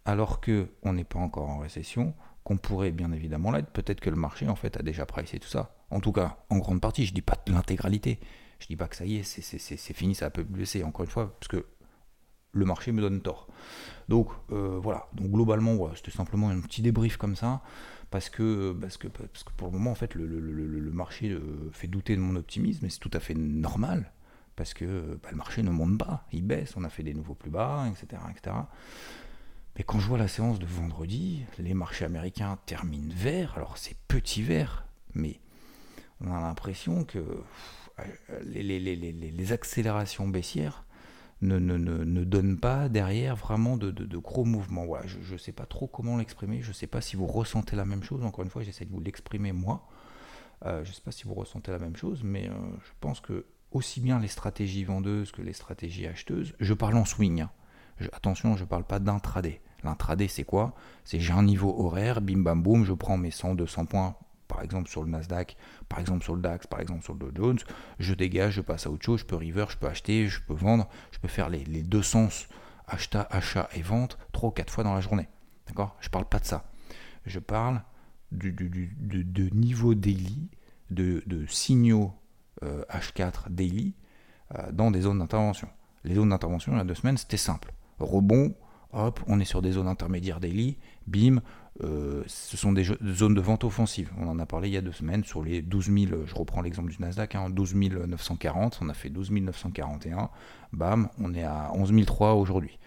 alors 0.05 0.41
qu'on 0.41 0.93
n'est 0.93 1.05
pas 1.05 1.21
encore 1.21 1.49
en 1.49 1.59
récession, 1.59 2.15
qu'on 2.43 2.57
pourrait 2.57 2.91
bien 2.91 3.13
évidemment 3.13 3.53
l'être. 3.53 3.71
Peut-être 3.71 4.01
que 4.01 4.11
le 4.11 4.17
marché, 4.17 4.49
en 4.49 4.57
fait, 4.57 4.77
a 4.77 4.83
déjà 4.83 5.07
pricé 5.07 5.39
tout 5.39 5.49
ça. 5.49 5.77
En 5.91 6.01
tout 6.01 6.13
cas, 6.13 6.39
en 6.51 6.59
grande 6.59 6.81
partie, 6.81 7.07
je 7.07 7.15
dis 7.15 7.23
pas 7.23 7.37
l'intégralité. 7.47 8.19
Je 8.59 8.67
dis 8.67 8.77
pas 8.77 8.89
que 8.89 8.97
ça 8.97 9.05
y 9.05 9.17
est, 9.17 9.23
c'est 9.25 9.95
fini, 9.95 10.15
ça 10.15 10.31
peut 10.31 10.45
blesser. 10.45 10.85
Encore 10.85 11.05
une 11.05 11.11
fois, 11.11 11.37
parce 11.39 11.49
que 11.49 11.67
le 12.53 12.65
marché 12.65 12.93
me 12.93 13.01
donne 13.01 13.21
tort. 13.21 13.49
Donc 14.09 14.29
euh, 14.51 14.79
voilà, 14.83 15.09
donc 15.15 15.31
globalement, 15.31 15.91
c'était 15.95 16.11
simplement 16.11 16.51
un 16.51 16.61
petit 16.61 16.83
débrief 16.83 17.17
comme 17.17 17.37
ça 17.37 17.63
parce 18.11 18.29
que, 18.29 18.77
parce 18.79 18.99
que, 18.99 19.09
parce 19.09 19.43
que 19.43 19.53
pour 19.57 19.69
le 19.69 19.73
moment, 19.73 19.91
en 19.91 19.95
fait, 19.95 20.15
le, 20.15 20.91
marché 20.93 21.31
euh, 21.31 21.71
fait 21.73 21.87
douter 21.89 22.15
de 22.15 22.21
mon 22.21 22.37
optimisme, 22.37 22.85
et 22.85 22.91
c'est 22.91 22.99
tout 22.99 23.11
à 23.15 23.21
fait 23.21 23.35
normal, 23.35 24.13
parce 24.55 24.75
que 24.75 25.19
bah, 25.23 25.31
le 25.31 25.37
marché 25.37 25.63
ne 25.63 25.71
monte 25.71 25.97
pas, 25.97 26.27
il 26.31 26.43
baisse, 26.43 26.77
on 26.77 26.85
a 26.85 26.91
fait 26.91 27.03
des 27.03 27.15
nouveaux 27.15 27.35
plus 27.35 27.51
bas, 27.51 27.87
etc., 27.91 28.21
etc. 28.31 28.57
Mais 29.79 29.85
quand 29.85 29.99
je 29.99 30.07
vois 30.07 30.19
la 30.19 30.29
séance 30.29 30.59
de 30.59 30.67
vendredi, 30.67 31.45
les 31.59 31.73
marchés 31.73 32.05
américains 32.05 32.59
terminent 32.67 33.15
vert, 33.17 33.55
alors 33.57 33.79
c'est 33.79 33.97
petit 34.09 34.43
vert, 34.43 34.85
mais 35.15 35.41
on 36.21 36.35
a 36.35 36.41
l'impression 36.41 37.05
que 37.05 37.25
les, 38.45 38.63
les 38.79 39.53
accélérations 39.53 40.29
baissières 40.29 40.85
ne, 41.43 41.59
ne, 41.59 41.77
ne, 41.77 42.25
donne 42.25 42.59
pas 42.59 42.89
derrière 42.89 43.37
vraiment 43.37 43.77
de, 43.77 44.17
gros 44.17 44.45
mouvements. 44.45 44.87
Je 45.05 45.33
ne 45.33 45.39
sais 45.39 45.53
pas 45.53 45.67
trop 45.67 45.87
comment 45.87 46.17
l'exprimer, 46.17 46.63
je 46.63 46.69
ne 46.69 46.75
sais 46.75 46.87
pas 46.87 47.01
si 47.01 47.17
vous 47.17 47.27
ressentez 47.27 47.77
la 47.77 47.85
même 47.85 48.03
chose, 48.03 48.25
encore 48.25 48.45
une 48.45 48.51
fois 48.51 48.63
j'essaie 48.63 48.85
de 48.85 48.91
vous 48.91 49.01
l'exprimer 49.01 49.53
moi, 49.53 49.87
euh, 50.65 50.85
je 50.85 50.91
ne 50.91 50.95
sais 50.95 51.03
pas 51.03 51.13
si 51.13 51.25
vous 51.25 51.35
ressentez 51.35 51.73
la 51.73 51.79
même 51.79 51.97
chose, 51.97 52.23
mais 52.23 52.49
euh, 52.49 52.53
je 52.85 52.91
pense 53.01 53.21
que 53.21 53.47
aussi 53.73 54.01
bien 54.01 54.19
les 54.19 54.29
stratégies 54.29 54.85
vendeuses 54.85 55.33
que 55.33 55.43
les 55.43 55.53
stratégies 55.53 56.07
acheteuses, 56.07 56.55
je 56.61 56.75
parle 56.75 56.97
en 56.97 57.05
swing, 57.05 57.43
hein. 57.43 57.51
attention 58.13 58.57
je 58.57 58.63
ne 58.63 58.69
parle 58.69 58.85
pas 58.85 59.01
d'intraday. 59.01 59.61
L'intraday 59.83 60.29
c'est 60.29 60.45
quoi? 60.45 60.75
C'est 61.05 61.19
j'ai 61.19 61.33
un 61.33 61.43
niveau 61.43 61.75
horaire, 61.77 62.21
bim 62.21 62.39
bam 62.39 62.63
boum, 62.63 62.85
je 62.85 62.93
prends 62.93 63.17
mes 63.17 63.33
100, 63.33 63.57
200 63.57 63.87
points 63.87 64.17
par 64.53 64.63
exemple 64.63 64.91
sur 64.91 65.03
le 65.03 65.09
Nasdaq, 65.09 65.57
par 65.89 65.99
exemple 65.99 66.23
sur 66.23 66.35
le 66.35 66.43
DAX, 66.43 66.67
par 66.67 66.81
exemple 66.81 67.03
sur 67.03 67.15
le 67.15 67.21
Dow 67.21 67.31
Jones, 67.35 67.59
je 67.99 68.13
dégage, 68.13 68.55
je 68.55 68.61
passe 68.61 68.87
à 68.87 68.91
autre 68.91 69.05
chose, 69.05 69.21
je 69.21 69.25
peux 69.25 69.37
river, 69.37 69.65
je 69.71 69.79
peux 69.79 69.87
acheter, 69.87 70.29
je 70.29 70.43
peux 70.43 70.53
vendre, 70.53 70.89
je 71.11 71.19
peux 71.19 71.29
faire 71.29 71.49
les, 71.49 71.65
deux 71.83 72.03
sens 72.03 72.49
achat, 72.87 73.27
achat 73.31 73.71
et 73.75 73.81
vente 73.81 74.19
trois 74.33 74.51
ou 74.51 74.53
quatre 74.53 74.71
fois 74.71 74.85
dans 74.85 74.95
la 74.95 75.01
journée. 75.01 75.29
D'accord? 75.69 75.97
Je 76.01 76.11
parle 76.11 76.27
pas 76.27 76.39
de 76.39 76.45
ça. 76.45 76.71
Je 77.25 77.39
parle 77.39 77.83
de, 78.31 79.55
niveau 79.55 79.95
daily, 79.95 80.51
de, 80.91 81.47
signaux 81.49 82.13
H4 82.63 83.23
euh, 83.23 83.31
daily 83.49 83.95
euh, 84.55 84.71
dans 84.71 84.91
des 84.91 85.03
zones 85.03 85.21
d'intervention. 85.21 85.69
Les 86.05 86.17
zones 86.17 86.29
d'intervention, 86.29 86.73
il 86.73 86.79
y 86.79 86.81
a 86.81 86.85
deux 86.85 86.95
semaines, 86.95 87.17
c'était 87.17 87.39
simple. 87.39 87.73
Rebond, 88.01 88.55
hop, 88.93 89.21
on 89.29 89.41
est 89.41 89.47
sur 89.47 89.63
des 89.63 89.73
zones 89.73 89.89
intermédiaires 89.89 90.41
daily, 90.41 90.77
bim, 91.07 91.41
euh, 91.83 92.23
ce 92.27 92.57
sont 92.57 92.73
des 92.73 92.85
zones 92.85 93.35
de 93.35 93.41
vente 93.41 93.65
offensive. 93.65 94.11
On 94.19 94.29
en 94.29 94.39
a 94.39 94.47
parlé 94.47 94.69
il 94.69 94.75
y 94.75 94.77
a 94.77 94.83
deux 94.83 94.93
semaines 94.93 95.25
sur 95.25 95.43
les 95.43 95.63
12 95.63 95.87
000, 95.87 96.23
je 96.27 96.35
reprends 96.35 96.61
l'exemple 96.61 96.91
du 96.91 96.99
Nasdaq, 97.01 97.35
hein, 97.35 97.49
12 97.49 97.75
940, 97.75 98.81
on 98.83 98.89
a 98.89 98.95
fait 98.95 99.09
12 99.09 99.31
941, 99.31 100.29
bam, 100.73 101.09
on 101.19 101.33
est 101.35 101.45
à 101.45 101.71
11 101.75 101.93
003 102.05 102.35
aujourd'hui. 102.35 102.79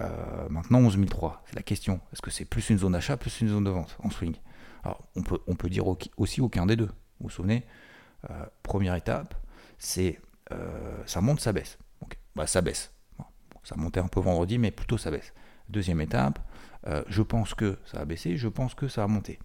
Euh, 0.00 0.48
maintenant 0.48 0.78
11 0.80 0.98
003, 1.06 1.42
c'est 1.46 1.56
la 1.56 1.62
question, 1.62 2.00
est-ce 2.12 2.22
que 2.22 2.30
c'est 2.30 2.46
plus 2.46 2.70
une 2.70 2.78
zone 2.78 2.92
d'achat, 2.92 3.16
plus 3.16 3.40
une 3.40 3.48
zone 3.48 3.64
de 3.64 3.70
vente 3.70 3.96
en 4.02 4.10
swing? 4.10 4.34
Alors 4.82 5.02
on 5.16 5.22
peut, 5.22 5.38
on 5.46 5.54
peut 5.54 5.68
dire 5.68 5.84
aussi 6.16 6.40
aucun 6.40 6.66
des 6.66 6.76
deux. 6.76 6.90
Vous 7.20 7.28
vous 7.28 7.30
souvenez, 7.30 7.64
euh, 8.30 8.44
première 8.62 8.94
étape, 8.94 9.34
c'est 9.78 10.20
ça 11.06 11.20
monte, 11.20 11.40
ça 11.40 11.52
baisse. 11.52 11.78
Bah, 12.36 12.46
ça 12.46 12.60
baisse. 12.60 12.92
ça 13.64 13.76
montait 13.76 14.00
un 14.00 14.06
peu 14.06 14.20
vendredi, 14.20 14.58
mais 14.58 14.70
plutôt 14.70 14.98
ça 14.98 15.10
baisse. 15.10 15.32
Deuxième 15.68 16.00
étape, 16.00 16.38
euh, 16.86 17.02
je 17.08 17.22
pense 17.22 17.54
que 17.54 17.76
ça 17.86 18.00
a 18.00 18.04
baissé, 18.04 18.36
je 18.36 18.48
pense 18.48 18.74
que 18.74 18.88
ça 18.88 19.04
a 19.04 19.06
monté. 19.06 19.38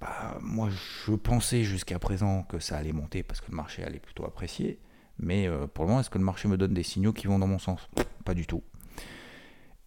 Bah, 0.00 0.38
moi, 0.40 0.68
je 0.70 1.12
pensais 1.12 1.62
jusqu'à 1.64 1.98
présent 1.98 2.42
que 2.42 2.58
ça 2.58 2.76
allait 2.76 2.92
monter 2.92 3.22
parce 3.22 3.40
que 3.40 3.50
le 3.50 3.56
marché 3.56 3.82
allait 3.82 4.00
plutôt 4.00 4.24
apprécier. 4.24 4.80
Mais 5.18 5.48
euh, 5.48 5.66
pour 5.66 5.84
le 5.84 5.88
moment, 5.88 6.00
est-ce 6.00 6.10
que 6.10 6.18
le 6.18 6.24
marché 6.24 6.48
me 6.48 6.56
donne 6.56 6.74
des 6.74 6.82
signaux 6.82 7.12
qui 7.12 7.26
vont 7.26 7.38
dans 7.38 7.46
mon 7.46 7.58
sens? 7.58 7.88
Pas 8.24 8.34
du 8.34 8.46
tout. 8.46 8.62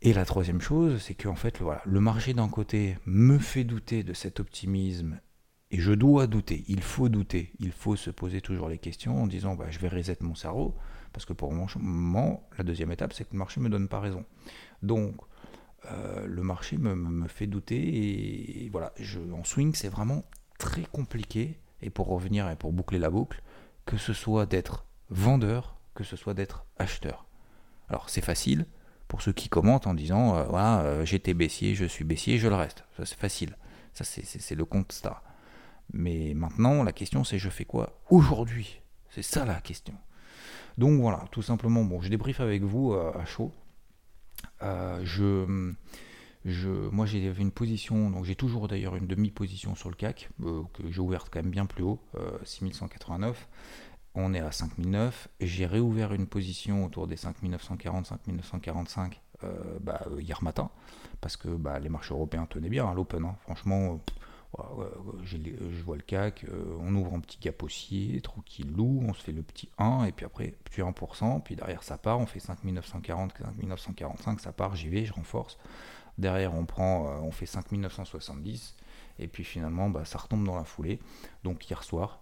Et 0.02 0.14
la 0.14 0.26
troisième 0.26 0.62
chose, 0.62 1.02
c'est 1.02 1.14
que 1.14 1.28
en 1.28 1.36
fait, 1.36 1.60
voilà, 1.60 1.82
le 1.86 2.00
marché 2.00 2.34
d'un 2.34 2.48
côté 2.48 2.98
me 3.06 3.38
fait 3.38 3.66
douter 3.66 4.04
de 4.04 4.14
cet 4.14 4.40
optimisme 4.40 5.20
Et 5.72 5.80
je 5.80 5.92
dois 5.92 6.26
douter, 6.26 6.64
il 6.68 6.82
faut 6.82 7.10
douter, 7.10 7.54
il 7.60 7.72
faut 7.72 7.96
se 7.96 8.10
poser 8.10 8.42
toujours 8.42 8.70
les 8.70 8.78
questions 8.78 9.22
en 9.22 9.28
disant 9.28 9.56
bah, 9.56 9.70
je 9.70 9.78
vais 9.80 9.90
reset 9.90 10.18
mon 10.22 10.36
cerveau, 10.36 10.76
parce 11.12 11.26
que 11.26 11.34
pour 11.34 11.52
le 11.52 11.58
moment, 11.80 12.48
la 12.58 12.64
deuxième 12.64 12.92
étape, 12.92 13.14
c'est 13.14 13.26
que 13.26 13.34
le 13.34 13.40
marché 13.40 13.60
ne 13.60 13.66
me 13.66 13.70
donne 13.70 13.90
pas 13.90 14.00
raison. 14.00 14.24
Donc, 14.82 15.16
euh, 15.86 16.25
le 16.25 16.43
marché 16.43 16.77
me, 16.77 17.27
fait 17.27 17.48
douter, 17.48 18.63
et, 18.63 18.69
voilà, 18.69 18.93
je, 19.00 19.19
en 19.31 19.43
swing, 19.43 19.74
c'est 19.74 19.89
vraiment 19.89 20.24
très 20.57 20.83
compliqué, 20.83 21.59
et 21.81 21.89
pour 21.89 22.07
revenir 22.07 22.50
et 22.50 22.55
pour 22.55 22.74
boucler 22.74 23.00
la 23.00 23.09
boucle, 23.09 23.41
que 23.86 23.98
ce 23.98 24.13
soit 24.13 24.45
d'être 24.45 24.86
vendeur, 25.09 25.77
que 25.95 26.03
ce 26.03 26.15
soit 26.15 26.33
d'être 26.33 26.65
acheteur. 26.77 27.25
Alors, 27.89 28.09
c'est 28.09 28.21
facile 28.21 28.65
pour 29.09 29.21
ceux 29.21 29.33
qui 29.33 29.50
commentent 29.50 29.88
en 29.88 29.93
disant 29.93 30.36
euh, 30.38 30.43
voilà, 30.43 30.81
euh, 30.81 31.05
j'étais 31.05 31.33
baissier, 31.33 31.75
je 31.75 31.86
suis 31.86 32.05
baissier, 32.05 32.38
je 32.38 32.48
le 32.48 32.55
reste. 32.55 32.86
Ça, 32.95 33.05
c'est 33.05 33.19
facile. 33.19 33.57
Ça, 33.93 34.05
c'est 34.05 34.55
le 34.55 34.65
constat. 34.65 35.21
Mais 35.91 36.33
maintenant, 36.36 36.83
la 36.83 36.93
question 36.93 37.24
c'est 37.24 37.39
je 37.39 37.50
fais 37.50 37.65
quoi 37.65 38.00
aujourd'hui? 38.09 38.81
C'est 39.09 39.24
ça 39.24 39.43
la 39.43 39.59
question. 39.59 39.95
Donc 40.77 41.01
voilà, 41.01 41.25
tout 41.31 41.41
simplement, 41.41 41.83
bon, 41.83 42.00
je 42.00 42.09
débrief 42.09 42.39
avec 42.39 42.62
vous 42.62 42.93
euh, 42.93 43.12
à 43.19 43.25
chaud. 43.25 43.51
Euh, 44.62 45.00
je, 45.04 45.74
je, 46.46 46.70
moi 46.70 47.06
j'ai 47.06 47.34
une 47.38 47.51
position, 47.51 48.10
donc 48.10 48.25
j'ai 48.25 48.36
toujours 48.36 48.68
d'ailleurs 48.68 48.96
une 48.96 49.08
demi-position 49.08 49.75
sur 49.75 49.89
le 49.89 49.96
CAC, 49.96 50.30
euh, 50.44 50.63
que 50.74 50.92
j'ai 50.92 51.01
ouverte 51.01 51.30
quand 51.32 51.42
même 51.42 51.51
bien 51.51 51.66
plus 51.66 51.84
haut, 51.84 52.00
6189. 52.44 53.48
On 54.16 54.34
est 54.34 54.39
à 54.39 54.51
5009. 54.51 55.30
J'ai 55.39 55.66
réouvert 55.66 56.13
une 56.13 56.25
position 56.25 56.84
autour 56.86 57.08
des 57.08 57.16
5940, 57.16 58.08
5945 58.08 59.22
bah, 59.82 60.01
hier 60.20 60.44
matin, 60.44 60.70
parce 61.22 61.38
que 61.38 61.48
bah, 61.48 61.80
les 61.80 61.89
marchés 61.89 62.13
européens 62.13 62.46
tenaient 62.46 62.70
bien 62.70 62.89
à 62.89 62.94
l'open. 62.94 63.24
Hein. 63.24 63.36
Franchement, 63.44 64.01
je 65.24 65.84
vois 65.84 65.96
le 65.96 66.01
CAC, 66.01 66.46
euh, 66.46 66.77
on 66.79 66.96
ouvre 66.96 67.13
un 67.13 67.20
petit 67.20 67.38
gap 67.39 67.62
haussier, 67.62 68.20
tranquillou, 68.22 69.03
on 69.08 69.13
se 69.13 69.22
fait 69.22 69.32
le 69.32 69.44
petit 69.44 69.70
1, 69.77 70.06
et 70.06 70.12
puis 70.12 70.25
après, 70.25 70.56
plus 70.63 70.84
1%, 70.84 71.41
puis 71.44 71.56
derrière 71.56 71.84
ça 71.84 71.98
part, 71.98 72.20
on 72.20 72.25
fait 72.25 72.39
5940, 72.39 73.34
5945, 73.38 74.39
ça 74.39 74.51
part, 74.51 74.75
j'y 74.75 74.89
vais, 74.89 75.06
je 75.06 75.13
renforce. 75.13 75.58
Derrière, 76.18 76.53
on 76.53 76.65
prend, 76.65 77.08
euh, 77.08 77.20
on 77.22 77.32
fait 77.32 77.46
5970, 77.46 78.75
et 79.20 79.27
puis 79.27 79.44
finalement, 79.44 79.89
bah, 79.89 80.06
ça 80.06 80.18
retombe 80.18 80.46
dans 80.46 80.56
la 80.56 80.65
foulée. 80.65 81.00
Donc 81.44 81.70
hier 81.70 81.84
soir, 81.84 82.20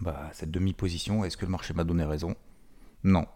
bah, 0.00 0.30
cette 0.32 0.50
demi-position, 0.50 1.24
est-ce 1.24 1.36
que 1.36 1.46
le 1.46 1.50
marché 1.50 1.74
m'a 1.74 1.84
donné 1.84 2.04
raison? 2.04 2.36
Non. 3.04 3.26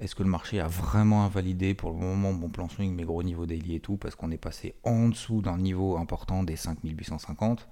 Est-ce 0.00 0.14
que 0.14 0.22
le 0.22 0.30
marché 0.30 0.60
a 0.60 0.66
vraiment 0.66 1.24
invalidé 1.24 1.74
pour 1.74 1.90
le 1.90 1.98
moment 1.98 2.32
mon 2.32 2.48
plan 2.48 2.68
swing, 2.68 2.94
mes 2.94 3.04
gros 3.04 3.22
niveaux 3.22 3.46
daily 3.46 3.76
et 3.76 3.80
tout, 3.80 3.96
parce 3.96 4.14
qu'on 4.14 4.30
est 4.30 4.38
passé 4.38 4.74
en 4.82 5.08
dessous 5.08 5.42
d'un 5.42 5.58
niveau 5.58 5.96
important 5.98 6.42
des 6.42 6.56
5850 6.56 7.68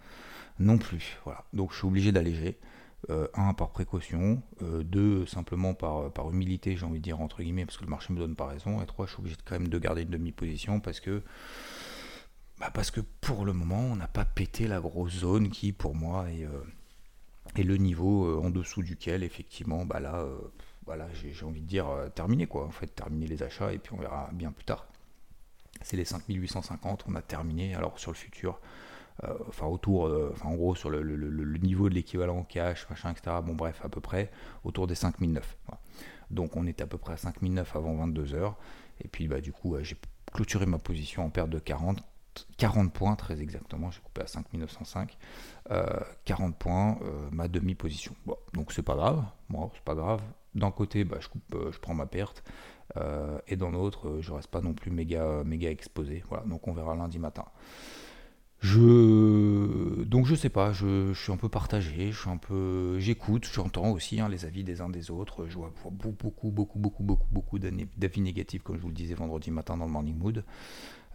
Non 0.58 0.76
plus. 0.76 1.18
Voilà. 1.24 1.44
Donc 1.52 1.72
je 1.72 1.78
suis 1.78 1.86
obligé 1.86 2.12
d'alléger. 2.12 2.58
Euh, 3.10 3.28
un, 3.34 3.54
par 3.54 3.70
précaution. 3.70 4.42
Euh, 4.60 4.82
deux, 4.82 5.24
simplement 5.24 5.72
par, 5.72 6.30
humilité, 6.30 6.76
j'ai 6.76 6.84
envie 6.84 6.98
de 6.98 7.04
dire, 7.04 7.20
entre 7.20 7.42
guillemets, 7.42 7.64
parce 7.64 7.78
que 7.78 7.84
le 7.84 7.90
marché 7.90 8.12
me 8.12 8.18
donne 8.18 8.34
pas 8.34 8.46
raison. 8.46 8.82
Et 8.82 8.86
trois, 8.86 9.06
je 9.06 9.12
suis 9.12 9.20
obligé 9.20 9.36
de, 9.36 9.42
quand 9.42 9.54
même 9.54 9.68
de 9.68 9.78
garder 9.78 10.02
une 10.02 10.10
demi-position 10.10 10.80
parce 10.80 11.00
que. 11.00 11.22
Bah 12.58 12.72
parce 12.74 12.90
que 12.90 13.00
pour 13.20 13.44
le 13.44 13.52
moment, 13.52 13.78
on 13.78 13.94
n'a 13.94 14.08
pas 14.08 14.24
pété 14.24 14.66
la 14.66 14.80
grosse 14.80 15.12
zone 15.20 15.48
qui, 15.48 15.72
pour 15.72 15.94
moi, 15.94 16.28
est, 16.28 16.44
euh, 16.44 17.62
le 17.62 17.76
niveau 17.76 18.42
en 18.42 18.50
dessous 18.50 18.82
duquel, 18.82 19.22
effectivement, 19.22 19.86
bah 19.86 20.00
là, 20.00 20.26
voilà, 20.88 21.06
j'ai 21.12 21.44
envie 21.44 21.60
de 21.60 21.66
dire 21.66 21.86
euh, 21.86 22.08
terminer 22.08 22.46
quoi, 22.46 22.64
en 22.64 22.70
fait, 22.70 22.86
terminer 22.86 23.26
les 23.26 23.42
achats 23.42 23.74
et 23.74 23.78
puis 23.78 23.92
on 23.92 23.98
verra 23.98 24.30
bien 24.32 24.52
plus 24.52 24.64
tard. 24.64 24.86
C'est 25.82 25.98
les 25.98 26.06
5850, 26.06 27.04
on 27.06 27.14
a 27.14 27.20
terminé. 27.20 27.74
Alors 27.74 27.98
sur 27.98 28.10
le 28.10 28.16
futur, 28.16 28.58
euh, 29.22 29.34
enfin 29.48 29.66
autour, 29.66 30.06
euh, 30.06 30.30
enfin 30.32 30.48
en 30.48 30.54
gros 30.54 30.74
sur 30.74 30.88
le, 30.88 31.02
niveau 31.58 31.90
de 31.90 31.94
l'équivalent 31.94 32.42
cash, 32.42 32.88
machin, 32.88 33.10
etc. 33.10 33.36
Bon 33.44 33.52
bref, 33.52 33.82
à 33.84 33.90
peu 33.90 34.00
près 34.00 34.30
autour 34.64 34.86
des 34.86 34.94
5009. 34.94 35.58
Donc 36.30 36.56
on 36.56 36.66
était 36.66 36.84
à 36.84 36.86
peu 36.86 36.96
près 36.96 37.12
à 37.12 37.16
5009 37.18 37.76
avant 37.76 37.94
22 37.94 38.32
heures. 38.32 38.56
Et 39.04 39.08
puis 39.08 39.28
bah 39.28 39.42
du 39.42 39.52
coup 39.52 39.76
j'ai 39.82 39.96
clôturé 40.32 40.64
ma 40.64 40.78
position 40.78 41.22
en 41.26 41.28
perte 41.28 41.50
de 41.50 41.58
40. 41.58 41.98
40 42.56 42.94
points 42.94 43.16
très 43.16 43.42
exactement, 43.42 43.90
j'ai 43.90 44.00
coupé 44.00 44.22
à 44.22 44.26
5905, 44.26 45.18
40 46.24 46.56
points, 46.56 46.98
ma 47.32 47.48
demi-position. 47.48 48.14
Bon, 48.26 48.36
donc 48.54 48.72
c'est 48.72 48.82
pas 48.82 48.94
grave, 48.94 49.24
moi 49.48 49.70
c'est 49.74 49.82
pas 49.82 49.96
grave, 49.96 50.22
d'un 50.58 50.70
côté, 50.70 51.04
bah, 51.04 51.18
je, 51.20 51.28
coupe, 51.28 51.54
euh, 51.54 51.72
je 51.72 51.78
prends 51.78 51.94
ma 51.94 52.06
perte, 52.06 52.42
euh, 52.96 53.38
et 53.46 53.56
dans 53.56 53.70
l'autre, 53.70 54.08
euh, 54.08 54.22
je 54.22 54.32
reste 54.32 54.48
pas 54.48 54.60
non 54.60 54.74
plus 54.74 54.90
méga, 54.90 55.42
méga 55.44 55.70
exposé. 55.70 56.22
Voilà, 56.28 56.44
donc 56.44 56.66
on 56.68 56.72
verra 56.72 56.94
lundi 56.94 57.18
matin. 57.18 57.44
Je 58.60 60.02
donc 60.02 60.26
je 60.26 60.34
sais 60.34 60.48
pas, 60.48 60.72
je, 60.72 61.12
suis 61.14 61.30
un 61.30 61.36
peu 61.36 61.48
partagé, 61.48 62.10
je 62.10 62.20
suis 62.20 62.28
un 62.28 62.38
peu, 62.38 62.98
j'écoute, 62.98 63.48
j'entends 63.52 63.90
aussi 63.92 64.18
hein, 64.18 64.28
les 64.28 64.46
avis 64.46 64.64
des 64.64 64.80
uns 64.80 64.88
des 64.88 65.12
autres. 65.12 65.46
Je 65.46 65.54
vois 65.54 65.72
beaucoup, 65.92 66.50
beaucoup, 66.50 66.80
beaucoup, 66.80 67.04
beaucoup, 67.04 67.28
beaucoup 67.30 67.58
d'avis 67.60 68.20
négatifs, 68.20 68.64
comme 68.64 68.76
je 68.76 68.82
vous 68.82 68.88
le 68.88 68.94
disais 68.94 69.14
vendredi 69.14 69.52
matin 69.52 69.76
dans 69.76 69.86
le 69.86 69.92
morning 69.92 70.18
mood. 70.18 70.44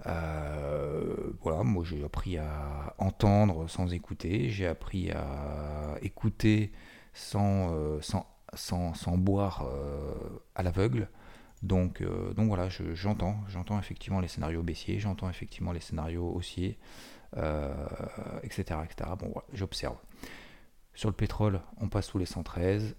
voilà, 0.06 1.64
moi 1.64 1.84
j'ai 1.84 2.02
appris 2.06 2.38
à 2.38 2.96
entendre 2.98 3.68
sans 3.68 3.94
écouter, 3.94 4.50
j'ai 4.50 4.66
appris 4.66 5.12
à 5.12 5.98
écouter 6.02 6.72
sans, 7.14 7.74
sans 8.00 8.26
sans, 8.56 9.18
boire 9.18 9.66
euh, 9.66 10.14
à 10.56 10.64
l'aveugle. 10.64 11.10
Donc, 11.62 12.02
euh, 12.02 12.34
donc 12.34 12.48
voilà, 12.48 12.68
j'entends, 12.70 13.38
j'entends 13.48 13.80
effectivement 13.80 14.20
les 14.20 14.28
scénarios 14.28 14.64
baissiers, 14.64 15.00
j'entends 15.00 15.30
effectivement 15.30 15.72
les 15.72 15.80
scénarios 15.80 16.30
haussiers, 16.34 16.78
etc., 17.34 17.38
euh, 17.38 18.84
etc. 18.84 19.10
Bon, 19.18 19.30
voilà, 19.32 19.48
j'observe. 19.54 19.96
Sur 20.94 21.10
le 21.10 21.16
pétrole, 21.16 21.62
on 21.78 21.88
passe 21.90 22.08
sous 22.08 22.20
les 22.20 22.26
113. 22.26 22.96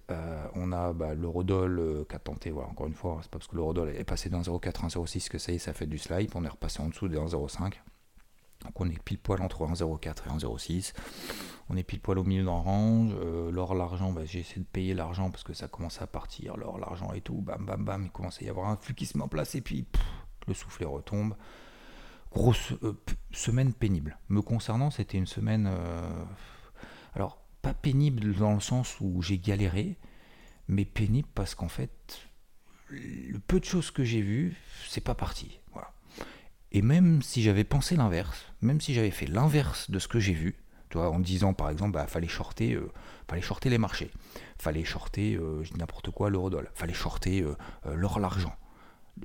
on 0.56 0.73
a 0.73 0.92
bah, 0.92 1.14
l'eurodoll 1.14 2.04
qui 2.08 2.16
a 2.16 2.18
tenté, 2.18 2.50
voilà, 2.50 2.68
encore 2.68 2.88
une 2.88 2.94
fois, 2.94 3.18
c'est 3.23 3.30
pas 3.30 3.38
parce 3.38 3.49
que 3.49 3.54
l'eurodoll 3.54 3.90
est 3.90 4.04
passé 4.04 4.30
d'un 4.30 4.40
0,4 4.40 4.68
à 4.68 4.88
1,06 4.88 5.28
que 5.28 5.38
ça 5.38 5.52
y 5.52 5.56
est, 5.56 5.58
ça 5.58 5.73
fait 5.73 5.87
du 5.87 5.99
slide. 5.99 6.30
On 6.34 6.44
est 6.44 6.49
repassé 6.49 6.80
en 6.80 6.88
dessous 6.88 7.06
des 7.06 7.18
1,05. 7.18 7.75
Donc 8.64 8.80
on 8.80 8.88
est 8.88 9.02
pile 9.02 9.18
poil 9.18 9.42
entre 9.42 9.66
1,04 9.66 10.09
et 10.09 10.30
1,06. 10.30 10.92
On 11.68 11.76
est 11.76 11.83
pile 11.83 12.00
poil 12.00 12.18
au 12.18 12.25
milieu 12.25 12.44
d'un 12.44 12.50
range. 12.50 13.12
Euh, 13.14 13.50
l'or, 13.50 13.75
l'argent, 13.75 14.12
bah, 14.12 14.25
j'ai 14.25 14.40
essayé 14.40 14.61
de 14.61 14.66
payer 14.66 14.94
l'argent 14.94 15.30
parce 15.30 15.44
que 15.44 15.52
ça 15.52 15.68
commençait 15.68 16.02
à 16.02 16.06
partir. 16.06 16.56
L'or, 16.56 16.78
l'argent 16.78 17.12
et 17.12 17.21
tout, 17.21 17.40
bam, 17.40 17.64
bam, 17.64 17.85
bam. 17.85 18.04
Il 18.04 18.11
commençait 18.11 18.44
à 18.44 18.47
y 18.49 18.50
avoir 18.50 18.68
un 18.68 18.76
flux 18.76 18.94
qui 18.94 19.06
se 19.06 19.16
met 19.16 19.25
en 19.25 19.28
place 19.28 19.54
et 19.54 19.61
puis 19.61 19.87
le 20.47 20.54
soufflet 20.54 20.87
retombe. 20.87 21.35
Grosse 22.33 22.73
euh, 22.83 23.00
semaine 23.33 23.73
pénible. 23.73 24.18
Me 24.28 24.42
concernant, 24.42 24.90
c'était 24.90 25.18
une 25.18 25.26
semaine. 25.26 25.68
Euh, 25.68 26.25
alors, 27.14 27.38
pas 27.62 27.75
pénible 27.75 28.35
dans 28.35 28.52
le 28.52 28.61
sens 28.61 29.00
où 29.00 29.23
j'ai 29.23 29.38
galéré, 29.38 29.97
mais 30.68 30.85
pénible 30.85 31.28
parce 31.35 31.54
qu'en 31.54 31.68
fait, 31.68 32.28
le 32.90 33.38
peu 33.38 33.61
de 33.61 33.64
choses 33.64 33.90
que 33.90 34.04
j'ai 34.04 34.21
vues, 34.21 34.56
c'est 34.88 35.00
pas 35.00 35.14
parti. 35.14 35.61
Et 36.75 36.83
même 36.83 37.23
si 37.23 37.40
j'avais 37.40 37.62
pensé 37.62 37.95
l'inverse, 37.95 38.47
même 38.61 38.81
si 38.81 38.95
j'avais 38.95 39.12
fait 39.12 39.26
l'inverse 39.26 39.93
de 39.93 40.00
ce 40.00 40.09
que 40.09 40.19
j'ai 40.19 40.33
vu, 40.33 40.57
tu 40.90 40.99
vois, 40.99 41.09
en 41.09 41.21
disant 41.21 41.54
par 41.54 41.71
exemple, 41.71 41.93
bah, 41.93 42.09
fallait 42.09 42.26
shorter, 42.26 42.75
euh, 42.75 42.90
fallait 43.28 43.43
shorter 43.43 43.71
les 43.71 43.78
marchés, 43.78 44.11
fallait 44.59 44.83
shorter, 44.83 45.37
euh, 45.37 45.62
n'importe 45.78 46.11
quoi, 46.11 46.31
l'eurodoll, 46.31 46.69
fallait 46.75 46.93
shorter 46.93 47.43
euh, 47.43 47.54
l'or, 47.95 48.19
l'argent, 48.19 48.57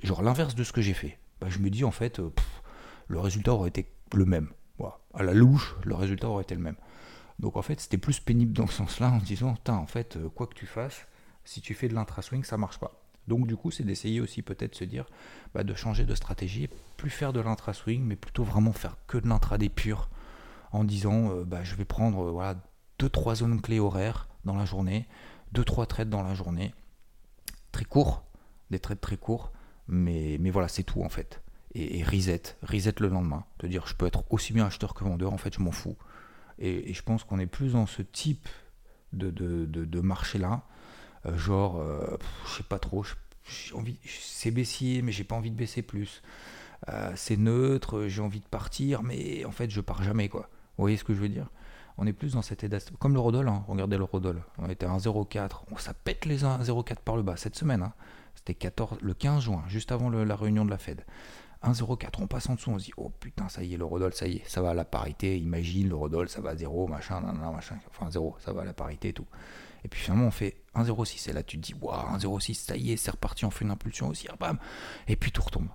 genre 0.04 0.22
l'inverse 0.22 0.54
de 0.54 0.62
ce 0.62 0.72
que 0.72 0.80
j'ai 0.80 0.94
fait, 0.94 1.18
bah, 1.40 1.48
je 1.50 1.58
me 1.58 1.70
dis 1.70 1.82
en 1.82 1.90
fait, 1.90 2.22
le 3.08 3.18
résultat 3.18 3.52
aurait 3.52 3.68
été 3.68 3.92
le 4.14 4.24
même. 4.24 4.50
À 5.12 5.24
la 5.24 5.34
louche, 5.34 5.74
le 5.82 5.96
résultat 5.96 6.28
aurait 6.28 6.44
été 6.44 6.54
le 6.54 6.60
même. 6.60 6.76
Donc 7.40 7.56
en 7.56 7.62
fait, 7.62 7.80
c'était 7.80 7.98
plus 7.98 8.20
pénible 8.20 8.52
dans 8.52 8.68
ce 8.68 8.74
sens-là, 8.74 9.10
en 9.10 9.18
disant, 9.18 9.56
en 9.66 9.86
fait, 9.86 10.16
quoi 10.36 10.46
que 10.46 10.54
tu 10.54 10.66
fasses, 10.66 11.04
si 11.44 11.60
tu 11.60 11.74
fais 11.74 11.88
de 11.88 11.94
l'intra-swing, 11.94 12.44
ça 12.44 12.56
marche 12.56 12.78
pas. 12.78 12.99
Donc 13.28 13.46
du 13.46 13.56
coup, 13.56 13.70
c'est 13.70 13.84
d'essayer 13.84 14.20
aussi 14.20 14.42
peut-être 14.42 14.74
se 14.74 14.84
dire 14.84 15.06
bah, 15.54 15.64
de 15.64 15.74
changer 15.74 16.04
de 16.04 16.14
stratégie, 16.14 16.68
plus 16.96 17.10
faire 17.10 17.32
de 17.32 17.40
l'intra-swing, 17.40 18.02
mais 18.02 18.16
plutôt 18.16 18.44
vraiment 18.44 18.72
faire 18.72 18.96
que 19.06 19.18
de 19.18 19.28
l'intraday 19.28 19.68
pur, 19.68 20.08
en 20.72 20.84
disant 20.84 21.30
euh, 21.30 21.44
bah, 21.44 21.62
je 21.62 21.74
vais 21.74 21.84
prendre 21.84 22.26
euh, 22.26 22.30
voilà, 22.30 22.56
2-3 22.98 23.36
zones 23.36 23.60
clés 23.60 23.80
horaires 23.80 24.28
dans 24.44 24.56
la 24.56 24.64
journée, 24.64 25.06
2-3 25.54 25.86
trades 25.86 26.10
dans 26.10 26.22
la 26.22 26.34
journée, 26.34 26.74
très 27.72 27.84
courts, 27.84 28.24
des 28.70 28.78
trades 28.78 29.00
très 29.00 29.16
courts, 29.16 29.52
mais, 29.88 30.36
mais 30.40 30.50
voilà, 30.50 30.68
c'est 30.68 30.84
tout 30.84 31.02
en 31.02 31.08
fait. 31.08 31.42
Et, 31.74 32.02
reset, 32.02 32.42
reset 32.64 32.94
le 32.98 33.06
lendemain, 33.08 33.44
de 33.60 33.68
dire 33.68 33.86
je 33.86 33.94
peux 33.94 34.06
être 34.06 34.24
aussi 34.30 34.52
bien 34.52 34.66
acheteur 34.66 34.92
que 34.92 35.04
vendeur, 35.04 35.32
en 35.32 35.38
fait 35.38 35.54
je 35.54 35.60
m'en 35.60 35.70
fous. 35.70 35.96
Et, 36.58 36.92
je 36.92 37.02
pense 37.02 37.22
qu'on 37.22 37.38
est 37.38 37.46
plus 37.46 37.72
dans 37.72 37.86
ce 37.86 38.02
type 38.02 38.48
de, 39.12 39.30
de, 39.30 39.66
de 39.66 40.00
marché-là, 40.00 40.52
euh, 40.52 40.70
genre, 41.24 41.80
euh, 41.80 42.16
je 42.46 42.58
sais 42.58 42.62
pas 42.62 42.78
trop, 42.78 43.04
c'est 43.44 44.50
baissier, 44.50 45.02
mais 45.02 45.12
j'ai 45.12 45.24
pas 45.24 45.36
envie 45.36 45.50
de 45.50 45.56
baisser 45.56 45.82
plus. 45.82 46.22
Euh, 46.88 47.12
c'est 47.14 47.36
neutre, 47.36 48.06
j'ai 48.08 48.22
envie 48.22 48.40
de 48.40 48.46
partir, 48.46 49.02
mais 49.02 49.44
en 49.44 49.50
fait, 49.50 49.70
je 49.70 49.80
pars 49.80 50.02
jamais, 50.02 50.28
quoi. 50.28 50.48
Vous 50.76 50.84
voyez 50.84 50.96
ce 50.96 51.04
que 51.04 51.14
je 51.14 51.20
veux 51.20 51.28
dire? 51.28 51.48
On 51.98 52.06
est 52.06 52.14
plus 52.14 52.32
dans 52.32 52.42
cet 52.42 52.64
état 52.64 52.78
comme 52.98 53.12
le 53.12 53.20
Rodol, 53.20 53.48
hein. 53.48 53.62
regardez 53.68 53.98
le 53.98 54.04
Rodol, 54.04 54.42
on 54.56 54.70
était 54.70 54.86
à 54.86 54.96
1,04, 54.96 55.78
ça 55.78 55.92
pète 55.92 56.24
les 56.24 56.44
1,04 56.44 57.00
par 57.04 57.16
le 57.16 57.22
bas 57.22 57.36
cette 57.36 57.56
semaine, 57.56 57.82
hein. 57.82 57.92
c'était 58.34 58.54
14, 58.54 59.00
le 59.02 59.12
15 59.12 59.42
juin, 59.42 59.62
juste 59.68 59.92
avant 59.92 60.08
la 60.08 60.36
réunion 60.36 60.64
de 60.64 60.70
la 60.70 60.78
Fed. 60.78 61.04
1,04, 61.62 62.22
on 62.22 62.26
passe 62.26 62.48
en 62.48 62.54
dessous, 62.54 62.70
on 62.70 62.78
se 62.78 62.86
dit, 62.86 62.92
oh 62.96 63.10
putain, 63.20 63.50
ça 63.50 63.62
y 63.62 63.74
est, 63.74 63.76
l'eurodoll, 63.76 64.14
ça 64.14 64.26
y 64.26 64.36
est, 64.36 64.48
ça 64.48 64.62
va 64.62 64.70
à 64.70 64.74
la 64.74 64.86
parité, 64.86 65.38
imagine, 65.38 65.90
l'eurodoll, 65.90 66.30
ça 66.30 66.40
va 66.40 66.50
à 66.50 66.56
0, 66.56 66.86
machin, 66.86 67.20
machin, 67.20 67.76
enfin 67.90 68.10
0, 68.10 68.36
ça 68.38 68.54
va 68.54 68.62
à 68.62 68.64
la 68.64 68.72
parité 68.72 69.08
et 69.08 69.12
tout. 69.12 69.26
Et 69.84 69.88
puis 69.88 70.00
finalement, 70.00 70.26
on 70.26 70.30
fait 70.30 70.62
1,06, 70.74 71.30
et 71.30 71.32
là 71.32 71.42
tu 71.42 71.58
te 71.58 71.62
dis, 71.62 71.74
waouh, 71.74 72.16
1,06, 72.16 72.54
ça 72.54 72.76
y 72.76 72.92
est, 72.92 72.96
c'est 72.96 73.10
reparti, 73.10 73.44
on 73.44 73.50
fait 73.50 73.64
une 73.64 73.70
impulsion 73.70 74.08
aussi, 74.08 74.28
bam, 74.38 74.58
et 75.08 75.16
puis 75.16 75.32
tout 75.32 75.42
retombe. 75.42 75.68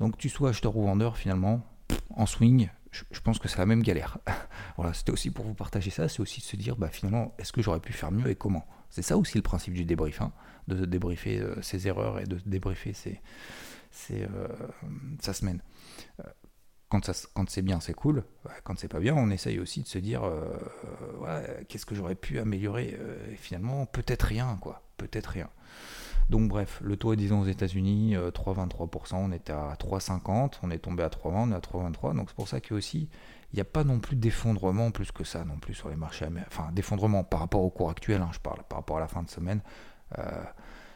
Donc 0.00 0.16
tu 0.18 0.28
sois 0.28 0.50
acheteur 0.50 0.76
ou 0.76 0.84
vendeur, 0.84 1.16
finalement, 1.16 1.66
en 2.14 2.26
swing, 2.26 2.68
je, 2.90 3.20
pense 3.20 3.38
que 3.38 3.48
c'est 3.48 3.58
la 3.58 3.66
même 3.66 3.82
galère. 3.82 4.18
voilà, 4.76 4.94
c'était 4.94 5.12
aussi 5.12 5.30
pour 5.30 5.44
vous 5.44 5.54
partager 5.54 5.90
ça, 5.90 6.08
c'est 6.08 6.20
aussi 6.20 6.40
de 6.40 6.46
se 6.46 6.56
dire, 6.56 6.76
bah 6.76 6.88
finalement, 6.88 7.34
est-ce 7.38 7.52
que 7.52 7.62
j'aurais 7.62 7.80
pu 7.80 7.92
faire 7.92 8.10
mieux 8.10 8.28
et 8.28 8.34
comment? 8.34 8.66
C'est 8.90 9.02
ça 9.02 9.16
aussi 9.16 9.36
le 9.36 9.42
principe 9.42 9.74
du 9.74 9.84
débrief, 9.84 10.22
hein, 10.22 10.32
de 10.66 10.84
débriefer 10.84 11.40
euh, 11.40 11.60
ses 11.62 11.86
erreurs 11.86 12.20
et 12.20 12.24
de 12.24 12.38
débriefer 12.46 12.94
ses, 12.94 13.20
euh, 14.10 14.48
sa 15.20 15.32
semaine. 15.34 15.62
Euh, 16.20 16.24
quand, 16.88 17.10
quand 17.34 17.50
c'est 17.50 17.62
bien, 17.62 17.80
c'est 17.80 17.94
cool. 17.94 18.24
Quand 18.64 18.78
c'est 18.78 18.88
pas 18.88 19.00
bien, 19.00 19.14
on 19.14 19.30
essaye 19.30 19.58
aussi 19.58 19.82
de 19.82 19.88
se 19.88 19.98
dire, 19.98 20.22
qu'est-ce 21.68 21.86
que 21.86 21.94
j'aurais 21.94 22.14
pu 22.14 22.38
améliorer 22.38 22.98
Et 23.30 23.36
finalement, 23.36 23.86
peut-être 23.86 24.22
rien, 24.22 24.58
quoi. 24.60 24.82
Peut-être 24.96 25.26
rien. 25.26 25.48
Donc 26.30 26.48
bref, 26.48 26.80
le 26.82 26.96
taux, 26.96 27.14
disons 27.14 27.40
aux 27.40 27.46
États-Unis, 27.46 28.14
3,23%, 28.16 29.16
on 29.16 29.32
était 29.32 29.52
à 29.52 29.76
3,50, 29.80 30.58
on 30.62 30.70
est 30.70 30.78
tombé 30.78 31.02
à 31.02 31.08
3,20, 31.08 31.32
on 31.34 31.52
est 31.52 31.54
à 31.54 31.60
3,23. 31.60 32.16
Donc 32.16 32.28
c'est 32.28 32.36
pour 32.36 32.48
ça 32.48 32.60
que 32.60 32.74
aussi, 32.74 33.08
il 33.52 33.56
n'y 33.56 33.60
a 33.60 33.64
pas 33.64 33.82
non 33.82 33.98
plus 33.98 34.16
d'effondrement 34.16 34.90
plus 34.90 35.10
que 35.10 35.24
ça 35.24 35.44
non 35.44 35.58
plus 35.58 35.74
sur 35.74 35.88
les 35.88 35.96
marchés 35.96 36.26
américains. 36.26 36.50
Enfin, 36.52 36.72
d'effondrement 36.72 37.24
par 37.24 37.40
rapport 37.40 37.62
au 37.62 37.70
cours 37.70 37.90
actuel, 37.90 38.20
hein, 38.20 38.30
je 38.32 38.40
parle, 38.40 38.62
par 38.68 38.78
rapport 38.78 38.98
à 38.98 39.00
la 39.00 39.08
fin 39.08 39.22
de 39.22 39.30
semaine. 39.30 39.62
Euh, 40.18 40.44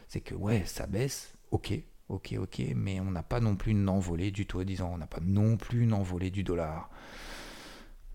c'est 0.07 0.21
que 0.21 0.35
ouais, 0.35 0.63
ça 0.65 0.85
baisse, 0.85 1.33
ok, 1.49 1.73
ok, 2.13 2.35
ok, 2.39 2.61
mais 2.75 2.99
on 2.99 3.11
n'a 3.11 3.23
pas 3.23 3.39
non 3.39 3.55
plus 3.55 3.71
une 3.71 3.89
envolée 3.89 4.31
du 4.31 4.45
taux, 4.45 4.63
disons, 4.63 4.93
on 4.93 4.97
n'a 4.97 5.07
pas 5.07 5.19
non 5.21 5.57
plus 5.57 5.83
une 5.83 5.93
envolée 5.93 6.29
du 6.29 6.43
dollar. 6.43 6.89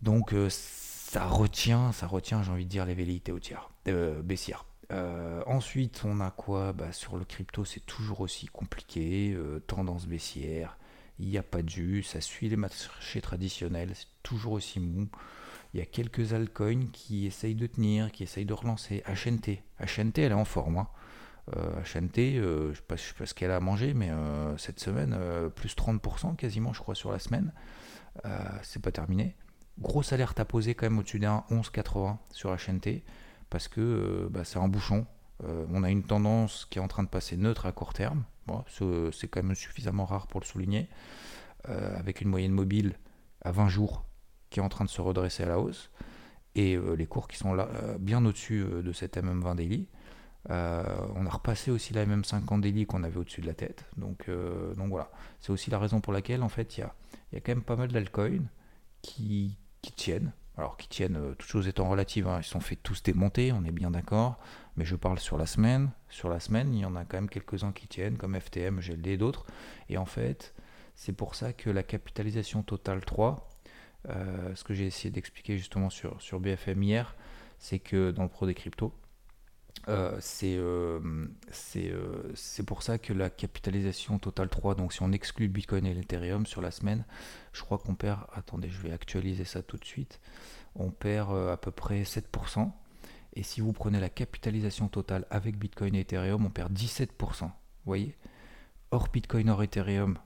Donc 0.03 0.33
euh, 0.33 0.49
ça 0.51 1.27
retient, 1.27 1.93
ça 1.93 2.07
retient, 2.07 2.43
j'ai 2.43 2.53
envie 2.53 2.65
de 2.65 2.71
dire, 2.71 2.87
les 2.87 2.95
velléités 2.95 3.33
euh, 3.89 4.23
baissières. 4.23 4.65
Euh, 4.93 5.43
ensuite, 5.47 6.03
on 6.05 6.21
a 6.21 6.31
quoi? 6.31 6.73
Bah, 6.73 6.93
Sur 6.93 7.17
le 7.17 7.25
crypto, 7.25 7.65
c'est 7.65 7.85
toujours 7.85 8.21
aussi 8.21 8.47
compliqué. 8.47 9.37
Tendance 9.67 10.07
baissière, 10.07 10.79
il 11.19 11.29
n'y 11.29 11.39
a 11.39 11.43
pas 11.43 11.63
de 11.63 11.69
jus, 11.69 12.03
ça 12.05 12.21
suit 12.21 12.49
les 12.49 12.57
marchés 12.57 13.21
traditionnels, 13.21 13.91
c'est 13.95 14.07
toujours 14.23 14.53
aussi 14.53 14.81
mou. 14.81 15.09
Il 15.75 15.81
y 15.81 15.83
a 15.83 15.87
quelques 15.87 16.33
altcoins 16.33 16.87
qui 16.93 17.27
essayent 17.27 17.55
de 17.55 17.67
tenir, 17.67 18.11
qui 18.11 18.23
essayent 18.23 18.47
de 18.47 18.55
relancer. 18.55 19.03
HNT, 19.07 19.63
HNT, 19.81 20.19
elle 20.19 20.33
est 20.33 20.35
en 20.35 20.47
forme. 20.47 20.79
Hein. 20.79 20.89
Euh, 21.57 21.81
HNT, 21.83 22.37
je 22.37 22.69
ne 22.69 22.75
sais, 22.75 22.83
pas 23.17 23.27
ce 23.27 23.35
qu'elle 23.35 23.51
a 23.51 23.61
mangé, 23.61 23.95
mais 23.95 24.11
cette 24.57 24.81
semaine, 24.81 25.17
plus 25.55 25.75
30% 25.75 26.37
quasiment, 26.37 26.73
je 26.73 26.81
crois, 26.81 26.95
sur 26.95 27.13
la 27.13 27.19
semaine. 27.19 27.53
c'est 28.63 28.83
pas 28.83 28.93
terminé. 28.93 29.37
Grosse 29.81 30.13
alerte 30.13 30.41
à 30.41 30.45
poser 30.45 30.75
quand 30.75 30.87
même 30.87 30.99
au-dessus 30.99 31.21
d'un 31.21 31.45
11,80 31.51 32.17
sur 32.33 32.51
HNT 32.51 33.05
parce 33.51 33.69
que 33.69 33.81
euh, 33.81 34.29
bah, 34.31 34.45
c'est 34.45 34.59
un 34.59 34.69
bouchon. 34.69 35.07
Euh, 35.45 35.67
on 35.71 35.83
a 35.83 35.91
une 35.91 36.03
tendance 36.03 36.67
qui 36.71 36.79
est 36.79 36.83
en 36.83 36.89
train 36.89 37.03
de 37.03 37.09
passer 37.09 37.37
neutre 37.37 37.67
à 37.67 37.73
court 37.73 37.93
terme. 37.93 38.25
c'est 39.13 39.29
quand 39.29 39.43
même 39.43 39.55
suffisamment 39.55 40.05
rare 40.05 40.27
pour 40.27 40.41
le 40.41 40.47
souligner. 40.47 40.89
Euh, 41.69 41.97
avec 41.99 42.21
une 42.21 42.29
moyenne 42.29 42.53
mobile 42.53 42.95
à 43.43 43.53
20 43.53 43.69
jours 43.69 44.05
qui 44.51 44.61
est 44.61 44.63
en 44.63 44.69
train 44.69 44.85
de 44.85 44.91
se 44.91 45.01
redresser 45.01 45.45
à 45.45 45.47
la 45.47 45.59
hausse. 45.59 45.91
Et 46.55 46.77
les 46.97 47.07
cours 47.07 47.29
qui 47.29 47.37
sont 47.37 47.55
là, 47.55 47.69
bien 48.01 48.25
au-dessus 48.25 48.65
de 48.65 48.93
cette 48.93 49.17
MM20 49.17 49.55
daily. 49.55 49.87
On 50.49 51.27
a 51.27 51.31
repassé 51.31 51.71
aussi 51.71 51.93
la 51.93 52.07
MM50 52.07 52.61
daily 52.61 52.87
qu'on 52.87 53.03
avait 53.05 53.19
au-dessus 53.19 53.41
de 53.41 53.47
la 53.47 53.55
tête. 53.55 53.85
Donc, 53.97 54.31
donc 54.77 54.89
voilà, 54.89 55.11
c'est 55.41 55.51
aussi 55.51 55.71
la 55.71 55.79
raison 55.79 56.01
pour 56.01 56.13
laquelle 56.13 56.43
en 56.43 56.49
fait 56.49 56.79
il 56.79 56.81
y 56.81 56.83
a, 56.85 56.95
y 57.33 57.37
a, 57.37 57.41
quand 57.41 57.53
même 57.53 57.63
pas 57.63 57.77
mal 57.77 57.89
d'altcoins 57.89 58.49
qui, 59.03 59.57
tiennent. 59.97 60.33
Alors 60.57 60.77
qui 60.77 60.89
tiennent, 60.89 61.17
euh, 61.17 61.35
toutes 61.35 61.49
choses 61.49 61.69
étant 61.69 61.89
relatives, 61.89 62.27
hein, 62.27 62.39
ils 62.41 62.45
sont 62.45 62.61
fait 62.61 62.77
tous 62.77 63.03
démonter, 63.03 63.53
on 63.53 63.65
est 63.65 63.73
bien 63.73 63.91
d'accord, 63.91 64.39
mais 64.77 64.85
je 64.85 64.97
parle 64.97 65.19
sur 65.19 65.39
la 65.39 65.47
semaine, 65.47 65.91
sur 66.09 66.29
la 66.29 66.41
semaine, 66.41 66.75
il 66.75 66.81
y 66.81 66.85
en 66.85 66.97
a 66.97 67.05
quand 67.05 67.17
même 67.17 67.29
quelques-uns 67.29 67.73
qui 67.73 67.87
tiennent, 67.87 68.17
comme 68.17 68.39
FTM, 68.39 68.81
GLD 68.81 69.07
et 69.07 69.17
d'autres, 69.17 69.47
et 69.89 69.99
en 69.99 70.05
fait, 70.05 70.55
c'est 70.95 71.13
pour 71.13 71.37
ça 71.37 71.53
que 71.53 71.71
la 71.71 71.85
capitalisation 71.85 72.63
totale 72.63 73.05
3, 73.05 73.49
euh, 74.09 74.55
ce 74.57 74.65
que 74.65 74.75
j'ai 74.75 74.87
essayé 74.87 75.11
d'expliquer 75.11 75.57
justement 75.57 75.91
sur, 75.91 76.21
sur 76.21 76.41
BFM 76.41 76.83
hier, 76.83 77.15
c'est 77.59 77.79
que 77.79 78.11
dans 78.11 78.25
le 78.25 78.29
pro 78.29 78.47
des 78.47 78.55
cryptos, 78.55 78.93
euh, 79.89 80.19
c'est 81.53 82.63
pour 82.67 82.83
ça 82.83 82.99
que 82.99 83.13
la 83.13 83.31
capitalisation 83.31 84.19
totale 84.19 84.49
3, 84.49 84.75
donc 84.75 84.93
si 84.93 85.03
on 85.03 85.13
exclut 85.13 85.49
Bitcoin 85.49 85.87
et 85.87 85.95
l'Ethereum 85.95 86.47
sur 86.47 86.61
la 86.61 86.71
semaine, 86.71 87.05
je 87.53 87.63
crois 87.63 87.79
qu'on 87.79 87.95
perd, 87.95 88.21
attendez, 88.33 88.69
je 88.69 88.81
vais 88.81 88.93
actualiser 88.93 89.45
ça 89.45 89.63
tout 89.63 89.79
de 89.79 89.85
suite, 89.85 90.21
on 90.75 90.91
perd 90.91 91.35
à 91.35 91.57
peu 91.57 91.71
près 91.71 92.03
7%. 92.03 92.71
Et 93.35 93.43
si 93.43 93.61
vous 93.61 93.73
prenez 93.73 94.01
la 94.01 94.09
capitalisation 94.09 94.89
totale 94.89 95.27
avec 95.31 95.59
Bitcoin 95.59 95.95
et 95.95 96.01
Ethereum, 96.01 96.45
on 96.45 96.51
perd 96.51 96.73
17%. 96.73 97.43
Vous 97.43 97.51
voyez? 97.85 98.17
Hors 98.91 99.09
Bitcoin, 99.09 99.51
hors 99.51 99.63
Ethereum, 99.63 100.19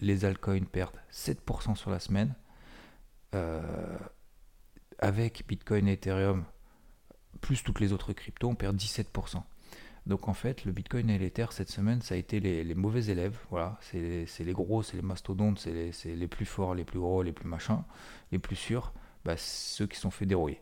les 0.00 0.24
altcoins 0.24 0.64
perdent 0.64 1.00
7% 1.12 1.74
sur 1.76 1.90
la 1.90 2.00
semaine. 2.00 2.34
avec 4.98 5.46
Bitcoin 5.48 5.88
et 5.88 5.94
Ethereum, 5.94 6.44
plus 7.40 7.62
toutes 7.62 7.80
les 7.80 7.92
autres 7.92 8.12
cryptos, 8.12 8.48
on 8.48 8.54
perd 8.54 8.76
17%. 8.76 9.42
Donc 10.06 10.28
en 10.28 10.34
fait, 10.34 10.64
le 10.64 10.72
Bitcoin 10.72 11.10
et 11.10 11.18
l'Ether 11.18 11.46
cette 11.50 11.70
semaine, 11.70 12.00
ça 12.00 12.14
a 12.14 12.18
été 12.18 12.40
les, 12.40 12.74
mauvais 12.74 13.06
élèves. 13.06 13.38
Voilà, 13.50 13.78
c'est 13.80 14.26
les 14.40 14.52
gros, 14.52 14.82
c'est 14.82 14.96
les 14.96 15.02
mastodontes, 15.02 15.58
c'est 15.58 15.92
les, 16.04 16.28
plus 16.28 16.46
forts, 16.46 16.74
les 16.74 16.84
plus 16.84 16.98
gros, 16.98 17.22
les 17.22 17.32
plus 17.32 17.48
machins, 17.48 17.82
les 18.32 18.38
plus 18.38 18.56
sûrs, 18.56 18.92
bah, 19.24 19.36
ceux 19.36 19.86
qui 19.86 19.98
sont 19.98 20.10
fait 20.10 20.26
dérouiller. 20.26 20.60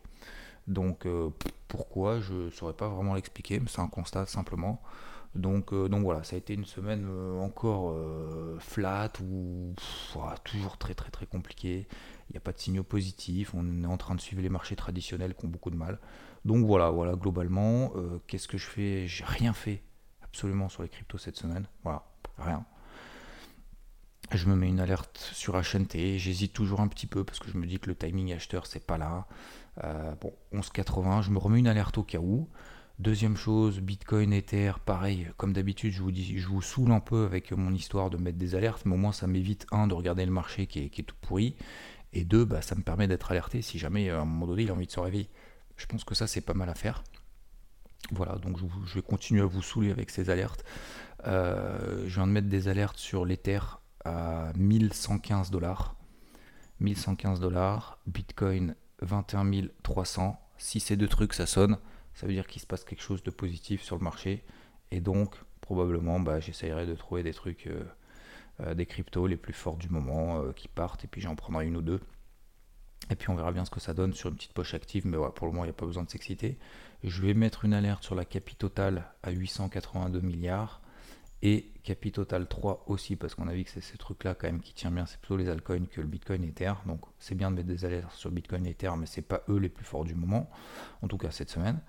Donc 0.66 1.06
euh, 1.06 1.30
pourquoi, 1.68 2.20
je 2.20 2.34
ne 2.34 2.50
saurais 2.50 2.74
pas 2.74 2.88
vraiment 2.88 3.14
l'expliquer, 3.14 3.60
mais 3.60 3.68
c'est 3.68 3.80
un 3.80 3.88
constat 3.88 4.26
simplement. 4.26 4.82
Donc, 5.34 5.72
euh, 5.72 5.88
voilà, 5.90 6.24
ça 6.24 6.36
a 6.36 6.38
été 6.38 6.54
une 6.54 6.64
semaine 6.64 7.06
euh, 7.08 7.38
encore 7.38 7.94
flat 8.58 9.12
ou 9.22 9.74
toujours 10.42 10.78
très 10.78 10.94
très 10.94 11.10
très 11.10 11.26
compliqué. 11.26 11.86
Il 12.28 12.32
n'y 12.32 12.38
a 12.38 12.40
pas 12.40 12.52
de 12.52 12.58
signaux 12.58 12.82
positifs. 12.82 13.54
On 13.54 13.82
est 13.82 13.86
en 13.86 13.98
train 13.98 14.14
de 14.14 14.20
suivre 14.20 14.42
les 14.42 14.48
marchés 14.48 14.74
traditionnels 14.74 15.34
qui 15.34 15.46
ont 15.46 15.48
beaucoup 15.48 15.70
de 15.70 15.76
mal. 15.76 15.98
Donc 16.48 16.64
voilà, 16.64 16.88
voilà, 16.88 17.12
globalement, 17.12 17.92
euh, 17.96 18.22
qu'est-ce 18.26 18.48
que 18.48 18.56
je 18.56 18.64
fais? 18.64 19.06
J'ai 19.06 19.22
rien 19.22 19.52
fait 19.52 19.82
absolument 20.22 20.70
sur 20.70 20.82
les 20.82 20.88
cryptos 20.88 21.18
cette 21.18 21.36
semaine. 21.36 21.66
Voilà, 21.82 22.06
rien. 22.38 22.64
Je 24.32 24.46
me 24.46 24.56
mets 24.56 24.66
une 24.66 24.80
alerte 24.80 25.18
sur 25.34 25.60
HNT, 25.60 26.16
j'hésite 26.16 26.54
toujours 26.54 26.80
un 26.80 26.88
petit 26.88 27.06
peu 27.06 27.22
parce 27.22 27.38
que 27.38 27.50
je 27.50 27.58
me 27.58 27.66
dis 27.66 27.78
que 27.78 27.90
le 27.90 27.94
timing 27.94 28.32
acheteur 28.32 28.64
c'est 28.66 28.86
pas 28.86 28.96
là. 28.96 29.26
Euh, 29.84 30.14
bon, 30.22 30.32
11,80, 30.54 31.20
je 31.20 31.30
me 31.30 31.38
remets 31.38 31.58
une 31.58 31.68
alerte 31.68 31.98
au 31.98 32.02
cas 32.02 32.18
où. 32.18 32.48
Deuxième 32.98 33.36
chose, 33.36 33.80
Bitcoin, 33.80 34.32
Ether, 34.32 34.72
pareil, 34.86 35.28
comme 35.36 35.52
d'habitude, 35.52 35.92
je 35.92 36.00
vous 36.00 36.12
dis, 36.12 36.38
je 36.38 36.48
vous 36.48 36.62
saoule 36.62 36.92
un 36.92 37.00
peu 37.00 37.26
avec 37.26 37.52
mon 37.52 37.74
histoire 37.74 38.08
de 38.08 38.16
mettre 38.16 38.38
des 38.38 38.54
alertes, 38.54 38.86
mais 38.86 38.94
au 38.94 38.98
moins 38.98 39.12
ça 39.12 39.26
m'évite, 39.26 39.66
un, 39.70 39.86
de 39.86 39.92
regarder 39.92 40.24
le 40.24 40.32
marché 40.32 40.66
qui 40.66 40.78
est, 40.78 41.06
tout 41.06 41.14
pourri, 41.20 41.56
et 42.14 42.24
deux, 42.24 42.46
bah, 42.46 42.62
ça 42.62 42.74
me 42.74 42.80
permet 42.80 43.06
d'être 43.06 43.32
alerté 43.32 43.60
si 43.60 43.78
jamais 43.78 44.08
à 44.08 44.22
un 44.22 44.24
moment 44.24 44.46
donné 44.46 44.62
il 44.62 44.70
a 44.70 44.72
envie 44.72 44.86
de 44.86 44.92
se 44.92 44.98
réveiller. 44.98 45.28
Je 45.78 45.86
pense 45.86 46.04
que 46.04 46.14
ça, 46.14 46.26
c'est 46.26 46.42
pas 46.42 46.54
mal 46.54 46.68
à 46.68 46.74
faire. 46.74 47.02
Voilà, 48.10 48.36
donc 48.36 48.58
je, 48.58 48.94
vais 48.94 49.02
continuer 49.02 49.42
à 49.42 49.46
vous 49.46 49.62
saouler 49.62 49.90
avec 49.90 50.10
ces 50.10 50.28
alertes. 50.28 50.64
Euh, 51.26 52.04
je 52.06 52.14
viens 52.14 52.26
de 52.26 52.32
mettre 52.32 52.48
des 52.48 52.68
alertes 52.68 52.98
sur 52.98 53.24
l'Ether 53.24 53.60
à 54.04 54.52
1115 54.56 55.50
dollars. 55.50 55.94
1115 56.80 57.40
dollars, 57.40 57.98
Bitcoin 58.06 58.74
21 59.02 59.68
300. 59.82 60.40
Si 60.58 60.80
ces 60.80 60.96
deux 60.96 61.08
trucs 61.08 61.34
ça 61.34 61.46
sonne, 61.46 61.78
ça 62.14 62.26
veut 62.26 62.32
dire 62.32 62.46
qu'il 62.46 62.60
se 62.60 62.66
passe 62.66 62.84
quelque 62.84 63.02
chose 63.02 63.22
de 63.22 63.30
positif 63.30 63.82
sur 63.82 63.96
le 63.96 64.02
marché. 64.02 64.44
Et 64.90 65.00
donc, 65.00 65.36
probablement, 65.60 66.18
bah, 66.18 66.40
j'essayerai 66.40 66.86
de 66.86 66.94
trouver 66.94 67.22
des 67.22 67.34
trucs, 67.34 67.66
euh, 67.66 67.84
euh, 68.60 68.74
des 68.74 68.86
cryptos 68.86 69.26
les 69.26 69.36
plus 69.36 69.52
forts 69.52 69.76
du 69.76 69.88
moment 69.88 70.42
qui 70.52 70.66
partent. 70.66 71.04
Et 71.04 71.08
puis 71.08 71.20
j'en 71.20 71.36
prendrai 71.36 71.66
une 71.66 71.76
ou 71.76 71.82
deux. 71.82 72.00
Et 73.10 73.16
puis 73.16 73.30
on 73.30 73.34
verra 73.34 73.52
bien 73.52 73.64
ce 73.64 73.70
que 73.70 73.80
ça 73.80 73.94
donne 73.94 74.12
sur 74.12 74.28
une 74.28 74.36
petite 74.36 74.52
poche 74.52 74.74
active, 74.74 75.06
mais 75.06 75.16
pour 75.34 75.46
le 75.46 75.52
moment 75.52 75.64
il 75.64 75.68
n'y 75.68 75.70
a 75.70 75.74
pas 75.74 75.86
besoin 75.86 76.02
de 76.02 76.10
s'exciter. 76.10 76.58
Je 77.02 77.22
vais 77.22 77.34
mettre 77.34 77.64
une 77.64 77.74
alerte 77.74 78.02
sur 78.02 78.14
la 78.14 78.24
capi 78.24 78.56
totale 78.56 79.04
à 79.22 79.30
882 79.30 80.20
milliards 80.20 80.80
et 81.42 81.70
capi 81.84 82.10
total 82.10 82.48
3 82.48 82.84
aussi 82.88 83.16
parce 83.16 83.34
qu'on 83.34 83.46
a 83.48 83.54
vu 83.54 83.64
que 83.64 83.70
c'est 83.70 83.80
ces 83.80 83.96
trucs 83.96 84.24
là 84.24 84.34
quand 84.34 84.48
même 84.48 84.60
qui 84.60 84.74
tient 84.74 84.90
bien, 84.90 85.06
c'est 85.06 85.18
plutôt 85.18 85.36
les 85.36 85.48
altcoins 85.48 85.86
que 85.86 86.00
le 86.00 86.06
Bitcoin 86.06 86.44
et 86.44 86.48
Ether. 86.48 86.72
Donc 86.86 87.00
c'est 87.18 87.34
bien 87.34 87.50
de 87.50 87.56
mettre 87.56 87.68
des 87.68 87.84
alertes 87.84 88.12
sur 88.12 88.30
Bitcoin 88.30 88.66
et 88.66 88.70
Ether, 88.70 88.90
mais 88.98 89.06
c'est 89.06 89.22
pas 89.22 89.42
eux 89.48 89.58
les 89.58 89.68
plus 89.68 89.84
forts 89.84 90.04
du 90.04 90.14
moment, 90.14 90.50
en 91.02 91.08
tout 91.08 91.18
cas 91.18 91.30
cette 91.30 91.50
semaine. 91.50 91.80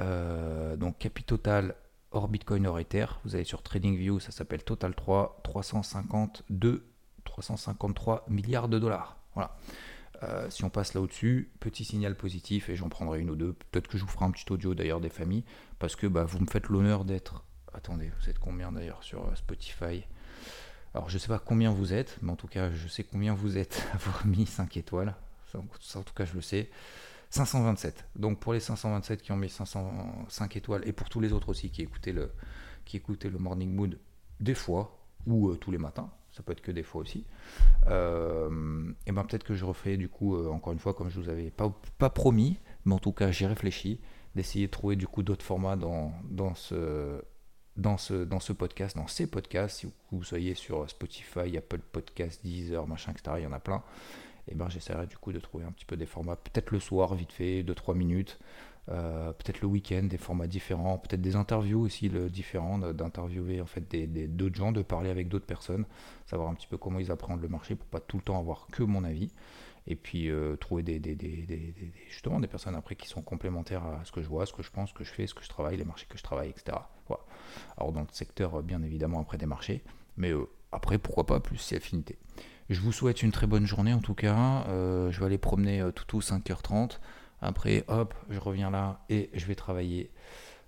Euh, 0.00 0.76
donc 0.76 0.98
capi 0.98 1.22
total 1.22 1.76
hors 2.10 2.28
Bitcoin 2.28 2.66
hors 2.66 2.78
Ether, 2.78 3.06
vous 3.24 3.34
allez 3.34 3.44
sur 3.44 3.62
TradingView, 3.62 4.20
ça 4.20 4.32
s'appelle 4.32 4.64
Total 4.64 4.94
3, 4.94 5.40
352, 5.44 6.84
353 7.24 8.26
milliards 8.28 8.68
de 8.68 8.78
dollars. 8.78 9.16
Voilà. 9.34 9.56
Euh, 10.22 10.48
si 10.50 10.64
on 10.64 10.70
passe 10.70 10.94
là 10.94 11.00
au-dessus, 11.00 11.50
petit 11.60 11.84
signal 11.84 12.16
positif 12.16 12.68
et 12.68 12.76
j'en 12.76 12.88
prendrai 12.88 13.20
une 13.20 13.30
ou 13.30 13.36
deux. 13.36 13.54
Peut-être 13.70 13.88
que 13.88 13.98
je 13.98 14.04
vous 14.04 14.10
ferai 14.10 14.24
un 14.24 14.30
petit 14.30 14.50
audio 14.52 14.74
d'ailleurs 14.74 15.00
des 15.00 15.08
familles 15.08 15.44
parce 15.78 15.96
que 15.96 16.06
bah, 16.06 16.24
vous 16.24 16.38
me 16.38 16.46
faites 16.46 16.68
l'honneur 16.68 17.04
d'être. 17.04 17.44
Attendez, 17.72 18.10
vous 18.20 18.30
êtes 18.30 18.38
combien 18.38 18.70
d'ailleurs 18.70 19.02
sur 19.02 19.26
euh, 19.26 19.34
Spotify? 19.34 20.04
Alors 20.94 21.08
je 21.08 21.18
sais 21.18 21.28
pas 21.28 21.38
combien 21.38 21.72
vous 21.72 21.94
êtes, 21.94 22.18
mais 22.22 22.30
en 22.30 22.36
tout 22.36 22.46
cas 22.46 22.70
je 22.70 22.86
sais 22.86 23.02
combien 23.02 23.34
vous 23.34 23.56
êtes 23.56 23.86
à 23.92 23.94
avoir 23.96 24.26
mis 24.26 24.46
5 24.46 24.76
étoiles. 24.76 25.14
Ça, 25.80 25.98
en 25.98 26.02
tout 26.02 26.14
cas 26.14 26.24
je 26.24 26.34
le 26.34 26.40
sais. 26.40 26.70
527. 27.30 28.04
Donc 28.16 28.40
pour 28.40 28.52
les 28.52 28.60
527 28.60 29.22
qui 29.22 29.32
ont 29.32 29.36
mis 29.36 29.48
505 29.48 30.56
étoiles 30.56 30.82
et 30.86 30.92
pour 30.92 31.08
tous 31.08 31.20
les 31.20 31.32
autres 31.32 31.48
aussi 31.48 31.70
qui 31.70 31.80
écoutaient 31.82 32.12
le, 32.12 32.30
qui 32.84 32.98
écoutaient 32.98 33.30
le 33.30 33.38
Morning 33.38 33.74
Mood 33.74 33.98
des 34.40 34.54
fois 34.54 34.98
ou 35.26 35.48
euh, 35.48 35.56
tous 35.56 35.70
les 35.70 35.78
matins, 35.78 36.10
ça 36.32 36.42
peut 36.42 36.52
être 36.52 36.62
que 36.62 36.72
des 36.72 36.82
fois 36.82 37.02
aussi. 37.02 37.24
Euh, 37.86 38.92
et 39.06 39.12
ben 39.12 39.24
peut-être 39.24 39.44
que 39.44 39.54
je 39.54 39.64
refais 39.64 39.96
du 39.96 40.08
coup 40.08 40.36
euh, 40.36 40.48
encore 40.48 40.72
une 40.72 40.78
fois 40.78 40.94
comme 40.94 41.10
je 41.10 41.20
vous 41.20 41.28
avais 41.28 41.50
pas, 41.50 41.72
pas 41.98 42.10
promis, 42.10 42.58
mais 42.84 42.94
en 42.94 42.98
tout 42.98 43.12
cas 43.12 43.30
j'ai 43.30 43.46
réfléchi 43.46 44.00
d'essayer 44.34 44.66
de 44.66 44.70
trouver 44.70 44.96
du 44.96 45.06
coup 45.06 45.22
d'autres 45.22 45.44
formats 45.44 45.76
dans, 45.76 46.12
dans 46.30 46.54
ce 46.54 47.22
dans 47.76 47.96
ce, 47.96 48.24
dans 48.24 48.40
ce 48.40 48.52
podcast, 48.52 48.96
dans 48.96 49.06
ces 49.06 49.26
podcasts, 49.26 49.78
si 49.78 49.92
vous, 50.10 50.22
soyez 50.22 50.54
sur 50.54 50.88
Spotify, 50.90 51.56
Apple 51.56 51.78
Podcast, 51.78 52.42
Deezer, 52.44 52.86
machin, 52.86 53.12
etc., 53.12 53.36
il 53.38 53.44
y 53.44 53.46
en 53.46 53.52
a 53.52 53.60
plein, 53.60 53.82
et 54.46 54.54
ben 54.54 54.68
j'essaierai 54.68 55.06
du 55.06 55.16
coup 55.16 55.32
de 55.32 55.40
trouver 55.40 55.64
un 55.64 55.72
petit 55.72 55.86
peu 55.86 55.96
des 55.96 56.04
formats, 56.04 56.36
peut-être 56.36 56.70
le 56.70 56.80
soir, 56.80 57.14
vite 57.14 57.32
fait, 57.32 57.62
2-3 57.62 57.96
minutes, 57.96 58.38
euh, 58.88 59.32
peut-être 59.32 59.60
le 59.60 59.68
week-end, 59.68 60.02
des 60.02 60.18
formats 60.18 60.48
différents, 60.48 60.98
peut-être 60.98 61.20
des 61.20 61.36
interviews 61.36 61.80
aussi 61.80 62.08
le, 62.08 62.28
différents, 62.28 62.78
d'interviewer 62.78 63.60
en 63.60 63.66
fait 63.66 63.84
d'autres 64.34 64.56
gens, 64.56 64.72
de 64.72 64.82
parler 64.82 65.10
avec 65.10 65.28
d'autres 65.28 65.46
personnes, 65.46 65.84
savoir 66.26 66.50
un 66.50 66.54
petit 66.54 66.66
peu 66.66 66.76
comment 66.76 66.98
ils 66.98 67.12
appréhendent 67.12 67.42
le 67.42 67.48
marché 67.48 67.76
pour 67.76 67.86
pas 67.86 68.00
tout 68.00 68.16
le 68.16 68.22
temps 68.22 68.38
avoir 68.38 68.66
que 68.72 68.82
mon 68.82 69.04
avis 69.04 69.30
et 69.86 69.96
puis 69.96 70.30
euh, 70.30 70.56
trouver 70.56 70.84
justement 72.08 72.40
des 72.40 72.46
personnes 72.48 72.74
après 72.74 72.96
qui 72.96 73.08
sont 73.08 73.22
complémentaires 73.22 73.84
à 73.84 74.04
ce 74.04 74.12
que 74.12 74.22
je 74.22 74.28
vois, 74.28 74.46
ce 74.46 74.52
que 74.52 74.62
je 74.62 74.70
pense, 74.70 74.90
ce 74.90 74.94
que 74.94 75.04
je 75.04 75.10
fais, 75.10 75.26
ce 75.26 75.34
que 75.34 75.44
je 75.44 75.48
travaille, 75.48 75.76
les 75.76 75.84
marchés 75.84 76.06
que 76.08 76.18
je 76.18 76.22
travaille, 76.22 76.50
etc. 76.50 76.76
Voilà. 77.06 77.22
Alors 77.76 77.92
dans 77.92 78.00
le 78.00 78.06
secteur, 78.10 78.58
euh, 78.58 78.62
bien 78.62 78.82
évidemment, 78.82 79.20
après 79.20 79.38
des 79.38 79.46
marchés, 79.46 79.82
mais 80.16 80.32
après, 80.72 80.98
pourquoi 80.98 81.24
pas, 81.24 81.40
plus 81.40 81.58
si 81.58 81.74
affinité. 81.76 82.18
Je 82.68 82.80
vous 82.80 82.92
souhaite 82.92 83.22
une 83.22 83.32
très 83.32 83.46
bonne 83.46 83.66
journée 83.66 83.92
en 83.92 84.00
tout 84.00 84.14
cas. 84.14 84.64
je 84.68 85.18
vais 85.18 85.26
aller 85.26 85.38
promener 85.38 85.82
tout 85.94 86.16
au 86.16 86.20
5h30. 86.20 86.98
Après, 87.42 87.84
hop, 87.88 88.14
je 88.30 88.38
reviens 88.38 88.70
là 88.70 89.04
et 89.08 89.28
je 89.34 89.44
vais 89.46 89.56
travailler 89.56 90.10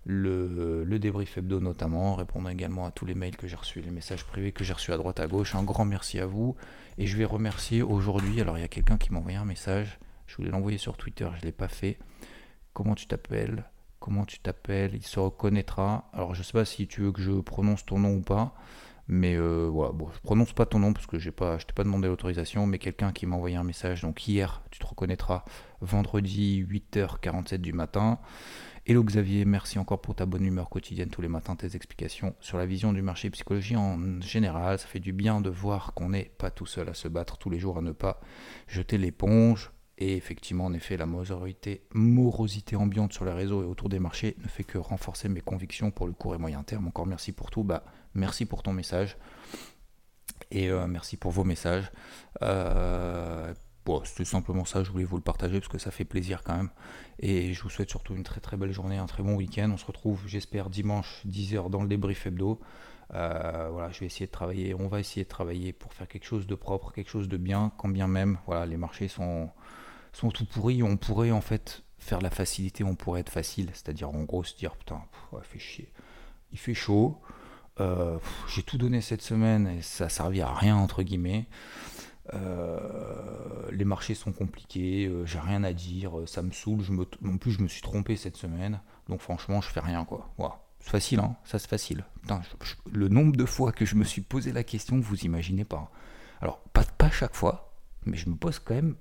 le, 0.04 0.84
le, 0.84 0.98
débrief 0.98 1.38
hebdo 1.38 1.60
notamment, 1.60 2.14
répondre 2.14 2.50
également 2.50 2.84
à 2.84 2.90
tous 2.90 3.06
les 3.06 3.14
mails 3.14 3.36
que 3.36 3.46
j'ai 3.46 3.56
reçus, 3.56 3.80
les 3.80 3.90
messages 3.90 4.24
privés 4.24 4.52
que 4.52 4.64
j'ai 4.64 4.74
reçus 4.74 4.92
à 4.92 4.96
droite 4.96 5.20
à 5.20 5.26
gauche. 5.26 5.54
Un 5.54 5.62
grand 5.62 5.84
merci 5.84 6.18
à 6.18 6.26
vous. 6.26 6.56
Et 6.98 7.06
je 7.06 7.16
vais 7.16 7.24
remercier 7.24 7.82
aujourd'hui, 7.82 8.40
alors 8.40 8.58
il 8.58 8.60
y 8.60 8.64
a 8.64 8.68
quelqu'un 8.68 8.98
qui 8.98 9.12
m'a 9.12 9.20
envoyé 9.20 9.38
un 9.38 9.44
message, 9.44 9.98
je 10.26 10.36
voulais 10.36 10.50
l'envoyer 10.50 10.78
sur 10.78 10.96
Twitter, 10.96 11.28
je 11.36 11.40
ne 11.40 11.46
l'ai 11.46 11.52
pas 11.52 11.68
fait. 11.68 11.98
Comment 12.72 12.94
tu 12.94 13.06
t'appelles? 13.06 13.64
Comment 14.00 14.24
tu 14.24 14.40
t'appelles? 14.40 14.94
Il 14.94 15.02
se 15.02 15.20
reconnaîtra. 15.20 16.10
Alors 16.12 16.34
je 16.34 16.40
ne 16.40 16.44
sais 16.44 16.52
pas 16.52 16.64
si 16.64 16.86
tu 16.86 17.02
veux 17.02 17.12
que 17.12 17.22
je 17.22 17.40
prononce 17.40 17.86
ton 17.86 18.00
nom 18.00 18.16
ou 18.16 18.20
pas. 18.20 18.54
Mais 19.06 19.34
euh, 19.34 19.68
voilà, 19.70 19.92
bon, 19.92 20.08
je 20.14 20.18
prononce 20.20 20.52
pas 20.54 20.64
ton 20.64 20.78
nom 20.78 20.94
parce 20.94 21.06
que 21.06 21.18
j'ai 21.18 21.30
pas, 21.30 21.58
je 21.58 21.66
t'ai 21.66 21.74
pas 21.74 21.84
demandé 21.84 22.08
l'autorisation, 22.08 22.66
mais 22.66 22.78
quelqu'un 22.78 23.12
qui 23.12 23.26
m'a 23.26 23.36
envoyé 23.36 23.56
un 23.56 23.64
message, 23.64 24.00
donc 24.00 24.26
hier, 24.26 24.62
tu 24.70 24.78
te 24.78 24.86
reconnaîtras, 24.86 25.44
vendredi 25.82 26.64
8h47 26.64 27.58
du 27.58 27.74
matin. 27.74 28.18
Hello 28.86 29.02
Xavier, 29.02 29.44
merci 29.44 29.78
encore 29.78 30.00
pour 30.00 30.14
ta 30.14 30.26
bonne 30.26 30.44
humeur 30.44 30.68
quotidienne 30.68 31.08
tous 31.08 31.22
les 31.22 31.28
matins, 31.28 31.56
tes 31.56 31.74
explications 31.74 32.34
sur 32.40 32.58
la 32.58 32.66
vision 32.66 32.92
du 32.92 33.02
marché 33.02 33.30
psychologie 33.30 33.76
en 33.76 34.20
général. 34.20 34.78
Ça 34.78 34.86
fait 34.86 35.00
du 35.00 35.12
bien 35.12 35.40
de 35.40 35.50
voir 35.50 35.94
qu'on 35.94 36.10
n'est 36.10 36.30
pas 36.36 36.50
tout 36.50 36.66
seul 36.66 36.88
à 36.88 36.94
se 36.94 37.08
battre 37.08 37.38
tous 37.38 37.50
les 37.50 37.58
jours, 37.58 37.78
à 37.78 37.82
ne 37.82 37.92
pas 37.92 38.20
jeter 38.68 38.98
l'éponge. 38.98 39.70
Et 39.98 40.16
effectivement, 40.16 40.66
en 40.66 40.72
effet, 40.72 40.96
la 40.96 41.06
morosité, 41.06 42.76
ambiante 42.76 43.12
sur 43.12 43.24
les 43.24 43.32
réseaux 43.32 43.62
et 43.62 43.66
autour 43.66 43.88
des 43.88 44.00
marchés 44.00 44.36
ne 44.42 44.48
fait 44.48 44.64
que 44.64 44.78
renforcer 44.78 45.28
mes 45.28 45.40
convictions 45.40 45.90
pour 45.90 46.06
le 46.06 46.12
court 46.12 46.34
et 46.34 46.38
moyen 46.38 46.62
terme. 46.64 46.88
Encore 46.88 47.06
merci 47.06 47.32
pour 47.32 47.50
tout. 47.50 47.62
Bah, 47.62 47.84
merci 48.14 48.44
pour 48.44 48.62
ton 48.62 48.72
message. 48.72 49.16
Et 50.50 50.68
euh, 50.68 50.86
merci 50.88 51.16
pour 51.16 51.30
vos 51.30 51.44
messages. 51.44 51.92
Euh, 52.42 53.54
c'était 54.04 54.24
simplement 54.24 54.64
ça, 54.64 54.82
je 54.82 54.90
voulais 54.90 55.04
vous 55.04 55.16
le 55.16 55.22
partager 55.22 55.60
parce 55.60 55.70
que 55.70 55.78
ça 55.78 55.90
fait 55.90 56.04
plaisir 56.04 56.42
quand 56.42 56.56
même. 56.56 56.70
Et 57.18 57.52
je 57.52 57.62
vous 57.62 57.70
souhaite 57.70 57.90
surtout 57.90 58.14
une 58.14 58.22
très 58.22 58.40
très 58.40 58.56
belle 58.56 58.72
journée, 58.72 58.96
un 58.96 59.06
très 59.06 59.22
bon 59.22 59.36
week-end. 59.36 59.70
On 59.72 59.76
se 59.76 59.84
retrouve, 59.84 60.22
j'espère, 60.26 60.70
dimanche 60.70 61.22
10h 61.26 61.70
dans 61.70 61.82
le 61.82 61.88
débrief 61.88 62.26
hebdo. 62.26 62.60
Euh, 63.14 63.68
voilà, 63.70 63.90
je 63.90 64.00
vais 64.00 64.06
essayer 64.06 64.26
de 64.26 64.32
travailler, 64.32 64.74
on 64.74 64.88
va 64.88 65.00
essayer 65.00 65.24
de 65.24 65.28
travailler 65.28 65.72
pour 65.72 65.92
faire 65.92 66.08
quelque 66.08 66.24
chose 66.24 66.46
de 66.46 66.54
propre, 66.54 66.92
quelque 66.92 67.10
chose 67.10 67.28
de 67.28 67.36
bien, 67.36 67.70
quand 67.76 67.88
bien 67.88 68.08
même, 68.08 68.38
voilà, 68.46 68.64
les 68.64 68.78
marchés 68.78 69.08
sont, 69.08 69.50
sont 70.16 70.30
tout 70.30 70.44
pourris. 70.44 70.82
On 70.82 70.96
pourrait 70.96 71.30
en 71.30 71.40
fait 71.40 71.82
faire 71.98 72.20
la 72.20 72.30
facilité, 72.30 72.84
on 72.84 72.94
pourrait 72.94 73.20
être 73.20 73.30
facile, 73.30 73.70
c'est-à-dire 73.72 74.10
en 74.10 74.22
gros 74.24 74.44
se 74.44 74.56
dire 74.56 74.76
putain, 74.76 75.00
il 75.32 75.38
fait 75.42 75.58
chier, 75.58 75.92
il 76.52 76.58
fait 76.58 76.74
chaud, 76.74 77.20
euh, 77.80 78.18
j'ai 78.46 78.62
tout 78.62 78.78
donné 78.78 79.00
cette 79.00 79.22
semaine 79.22 79.66
et 79.66 79.82
ça 79.82 80.08
servi 80.08 80.42
à 80.42 80.52
rien 80.52 80.76
entre 80.76 81.02
guillemets. 81.02 81.46
Euh, 82.32 83.70
les 83.70 83.84
marchés 83.84 84.14
sont 84.14 84.32
compliqués, 84.32 85.06
euh, 85.06 85.26
j'ai 85.26 85.38
rien 85.38 85.62
à 85.64 85.72
dire, 85.72 86.12
ça 86.26 86.42
me 86.42 86.52
saoule. 86.52 86.82
Je 86.82 86.92
me, 86.92 87.06
en 87.26 87.36
plus, 87.36 87.52
je 87.52 87.62
me 87.62 87.68
suis 87.68 87.82
trompé 87.82 88.16
cette 88.16 88.36
semaine, 88.36 88.80
donc 89.08 89.20
franchement, 89.20 89.60
je 89.60 89.68
fais 89.68 89.80
rien 89.80 90.04
quoi. 90.04 90.30
C'est 90.80 90.90
facile, 90.90 91.20
hein 91.20 91.36
ça 91.44 91.58
c'est 91.58 91.68
facile. 91.68 92.04
le 92.92 93.08
nombre 93.08 93.36
de 93.36 93.46
fois 93.46 93.72
que 93.72 93.86
je 93.86 93.94
me 93.94 94.04
suis 94.04 94.20
posé 94.20 94.52
la 94.52 94.62
question, 94.62 95.00
vous 95.00 95.24
imaginez 95.24 95.64
pas. 95.64 95.90
Alors, 96.42 96.58
pas, 96.74 96.84
pas 96.84 97.10
chaque 97.10 97.34
fois, 97.34 97.72
mais 98.04 98.18
je 98.18 98.28
me 98.28 98.34
pose 98.34 98.58
quand 98.58 98.74
même 98.74 98.96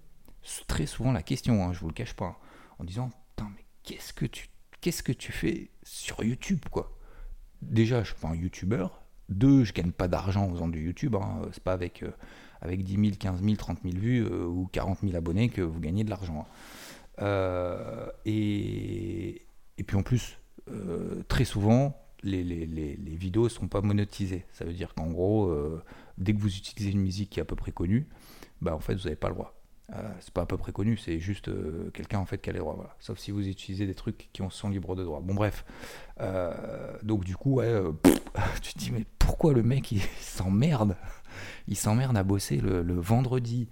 très 0.67 0.85
souvent 0.85 1.11
la 1.11 1.23
question, 1.23 1.63
hein, 1.63 1.73
je 1.73 1.79
vous 1.79 1.87
le 1.87 1.93
cache 1.93 2.13
pas, 2.13 2.39
en 2.79 2.83
disant 2.83 3.09
Putain, 3.35 3.51
mais 3.55 3.65
qu'est-ce 3.83 4.13
que 4.13 4.25
tu 4.25 4.49
qu'est-ce 4.81 5.03
que 5.03 5.13
tu 5.13 5.31
fais 5.31 5.69
sur 5.83 6.23
YouTube 6.23 6.59
quoi? 6.69 6.97
Déjà, 7.61 8.03
je 8.03 8.07
suis 8.07 8.19
pas 8.19 8.27
un 8.27 8.35
YouTuber. 8.35 8.87
Deux, 9.29 9.63
je 9.63 9.71
gagne 9.71 9.91
pas 9.91 10.09
d'argent 10.09 10.43
en 10.43 10.51
faisant 10.51 10.67
du 10.67 10.83
YouTube. 10.83 11.15
Hein, 11.15 11.43
c'est 11.53 11.63
pas 11.63 11.71
avec 11.71 12.03
avec 12.63 12.83
10 12.83 12.93
000, 12.95 13.15
15 13.19 13.43
000, 13.43 13.55
30 13.55 13.79
000 13.83 13.95
vues 13.97 14.25
euh, 14.25 14.45
ou 14.45 14.67
40 14.71 14.99
000 15.01 15.15
abonnés 15.15 15.49
que 15.49 15.61
vous 15.61 15.79
gagnez 15.79 16.03
de 16.03 16.09
l'argent. 16.09 16.47
Euh, 17.21 18.09
et, 18.25 19.45
et, 19.77 19.83
puis 19.83 19.97
en 19.97 20.01
plus, 20.01 20.39
euh, 20.71 21.23
très 21.27 21.43
souvent, 21.43 22.01
les, 22.23 22.41
les, 22.41 22.65
les, 22.65 22.95
les, 22.95 23.15
vidéos 23.17 23.43
ne 23.43 23.49
sont 23.49 23.67
pas 23.67 23.81
monétisées. 23.81 24.45
Ça 24.53 24.63
veut 24.63 24.71
dire 24.71 24.95
qu'en 24.95 25.07
gros, 25.07 25.53
dès 26.17 26.33
que 26.33 26.39
vous 26.39 26.55
utilisez 26.55 26.91
une 26.91 27.01
musique 27.01 27.31
qui 27.31 27.39
est 27.39 27.41
à 27.41 27.45
peu 27.45 27.57
près 27.57 27.73
connue, 27.73 28.07
bah 28.61 28.73
en 28.73 28.79
fait, 28.79 28.95
vous 28.95 29.03
n'avez 29.03 29.17
pas 29.17 29.27
le 29.27 29.35
droit. 29.35 29.61
C'est 30.19 30.33
pas 30.33 30.41
à 30.41 30.45
peu 30.45 30.57
près 30.57 30.71
connu, 30.71 30.97
c'est 30.97 31.19
juste 31.19 31.51
quelqu'un 31.93 32.19
en 32.19 32.25
fait 32.25 32.39
qui 32.39 32.49
a 32.49 32.53
les 32.53 32.59
droits. 32.59 32.95
Sauf 32.99 33.19
si 33.19 33.31
vous 33.31 33.47
utilisez 33.47 33.85
des 33.85 33.93
trucs 33.93 34.29
qui 34.33 34.41
sont 34.49 34.69
libres 34.69 34.95
de 34.95 35.03
droit. 35.03 35.19
Bon 35.21 35.35
bref. 35.35 35.65
donc 37.03 37.23
du 37.25 37.35
coup, 37.35 37.61
tu 38.61 38.73
te 38.73 38.79
dis 38.79 38.91
mais 38.91 39.05
pourquoi 39.19 39.53
le 39.53 39.63
mec 39.63 39.91
il 39.91 40.01
s'emmerde? 40.19 40.95
Il 41.67 41.77
s'emmerde 41.77 42.17
à 42.17 42.23
bosser 42.23 42.57
le, 42.57 42.99
vendredi 42.99 43.69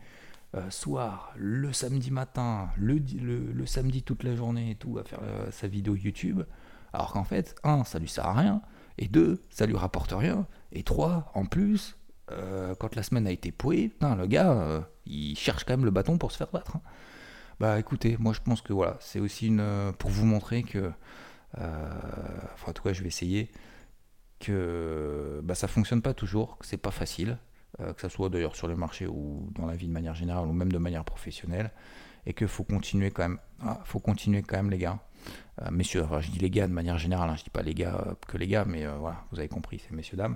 euh, 0.56 0.70
soir, 0.70 1.34
le 1.38 1.72
samedi 1.74 2.12
matin, 2.12 2.70
le, 2.78 3.00
le, 3.00 3.66
samedi 3.66 4.04
toute 4.04 4.24
la 4.24 4.36
journée 4.36 4.72
et 4.72 4.76
tout, 4.76 4.98
à 4.98 5.04
faire 5.04 5.20
euh, 5.24 5.50
sa 5.52 5.68
vidéo 5.68 5.96
YouTube. 5.96 6.42
Alors 6.94 7.14
qu'en 7.14 7.24
fait, 7.24 7.56
un, 7.64 7.84
ça 7.84 8.00
lui 8.00 8.10
sert 8.10 8.26
à 8.26 8.34
rien, 8.34 8.62
et 8.98 9.08
deux, 9.08 9.42
ça 9.50 9.66
lui 9.66 9.78
rapporte 9.78 10.12
rien, 10.12 10.46
et 10.74 10.84
trois, 10.84 11.32
en 11.36 11.46
plus, 11.46 11.98
euh, 12.32 12.76
quand 12.76 12.96
la 12.96 13.04
semaine 13.04 13.28
a 13.28 13.32
été 13.32 13.52
pouée, 13.52 13.92
le 14.02 14.26
gars, 14.28 14.86
il 15.06 15.38
cherche 15.38 15.64
quand 15.64 15.74
même 15.74 15.86
le 15.86 15.92
bâton 15.92 16.18
pour 16.18 16.32
se 16.32 16.38
faire 16.38 16.52
battre. 16.52 16.76
Hein. 16.78 16.82
Bah 17.60 17.80
écoutez, 17.80 18.18
moi 18.20 18.34
je 18.34 18.40
pense 18.40 18.62
que 18.62 18.74
voilà, 18.74 18.98
c'est 19.00 19.20
aussi 19.20 19.48
une 19.48 19.94
pour 20.00 20.10
vous 20.10 20.26
montrer 20.26 20.64
que, 20.64 20.92
enfin 21.56 22.68
en 22.68 22.74
tout 22.74 22.82
cas 22.84 22.94
je 22.94 23.02
vais 23.02 23.08
essayer 23.08 23.52
que 24.42 25.40
bah, 25.44 25.56
ça 25.56 25.68
fonctionne 25.68 26.02
pas 26.02 26.14
toujours, 26.14 26.58
que 26.58 26.66
c'est 26.66 26.78
pas 26.78 26.92
facile, 26.92 27.38
euh, 27.80 27.94
que 27.94 28.02
ce 28.02 28.10
soit 28.10 28.30
d'ailleurs 28.30 28.56
sur 28.56 28.68
le 28.68 28.76
marché 28.76 29.08
ou 29.08 29.50
dans 29.56 29.66
la 29.66 29.76
vie 29.76 29.88
de 29.88 29.94
manière 29.94 30.16
générale 30.16 30.46
ou 30.46 30.52
même 30.52 30.72
de 30.72 30.78
manière 30.78 31.06
professionnelle, 31.06 31.72
et 32.26 32.34
qu'il 32.34 32.50
faut 32.50 32.66
continuer 32.66 33.12
quand 33.12 33.24
même. 33.24 33.40
Ah, 33.62 33.80
faut 33.86 34.00
continuer 34.00 34.42
quand 34.42 34.58
même 34.58 34.70
les 34.70 34.78
gars. 34.78 35.00
Euh, 35.62 35.72
messieurs, 35.72 36.04
enfin, 36.04 36.20
je 36.20 36.32
dis 36.32 36.40
les 36.40 36.50
gars 36.50 36.68
de 36.68 36.74
manière 36.74 36.98
générale, 36.98 37.30
hein, 37.30 37.36
je 37.38 37.44
dis 37.44 37.50
pas 37.50 37.62
les 37.62 37.74
gars 37.74 38.04
euh, 38.08 38.14
que 38.28 38.38
les 38.38 38.48
gars, 38.48 38.66
mais 38.66 38.86
voilà, 38.86 39.24
vous 39.32 39.40
avez 39.40 39.48
compris, 39.48 39.80
c'est 39.80 39.96
messieurs 39.96 40.18
dames. 40.18 40.36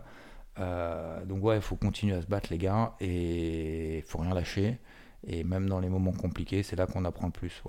Donc 0.57 1.43
ouais, 1.43 1.57
il 1.57 1.61
faut 1.61 1.75
continuer 1.75 2.15
à 2.15 2.21
se 2.21 2.27
battre 2.27 2.49
les 2.51 2.57
gars 2.57 2.95
et 2.99 3.97
il 3.97 4.03
faut 4.03 4.19
rien 4.19 4.33
lâcher. 4.33 4.79
Et 5.27 5.43
même 5.43 5.67
dans 5.67 5.79
les 5.79 5.89
moments 5.89 6.11
compliqués, 6.11 6.63
c'est 6.63 6.75
là 6.75 6.85
qu'on 6.85 7.03
apprend 7.05 7.27
le 7.27 7.31
plus. 7.31 7.63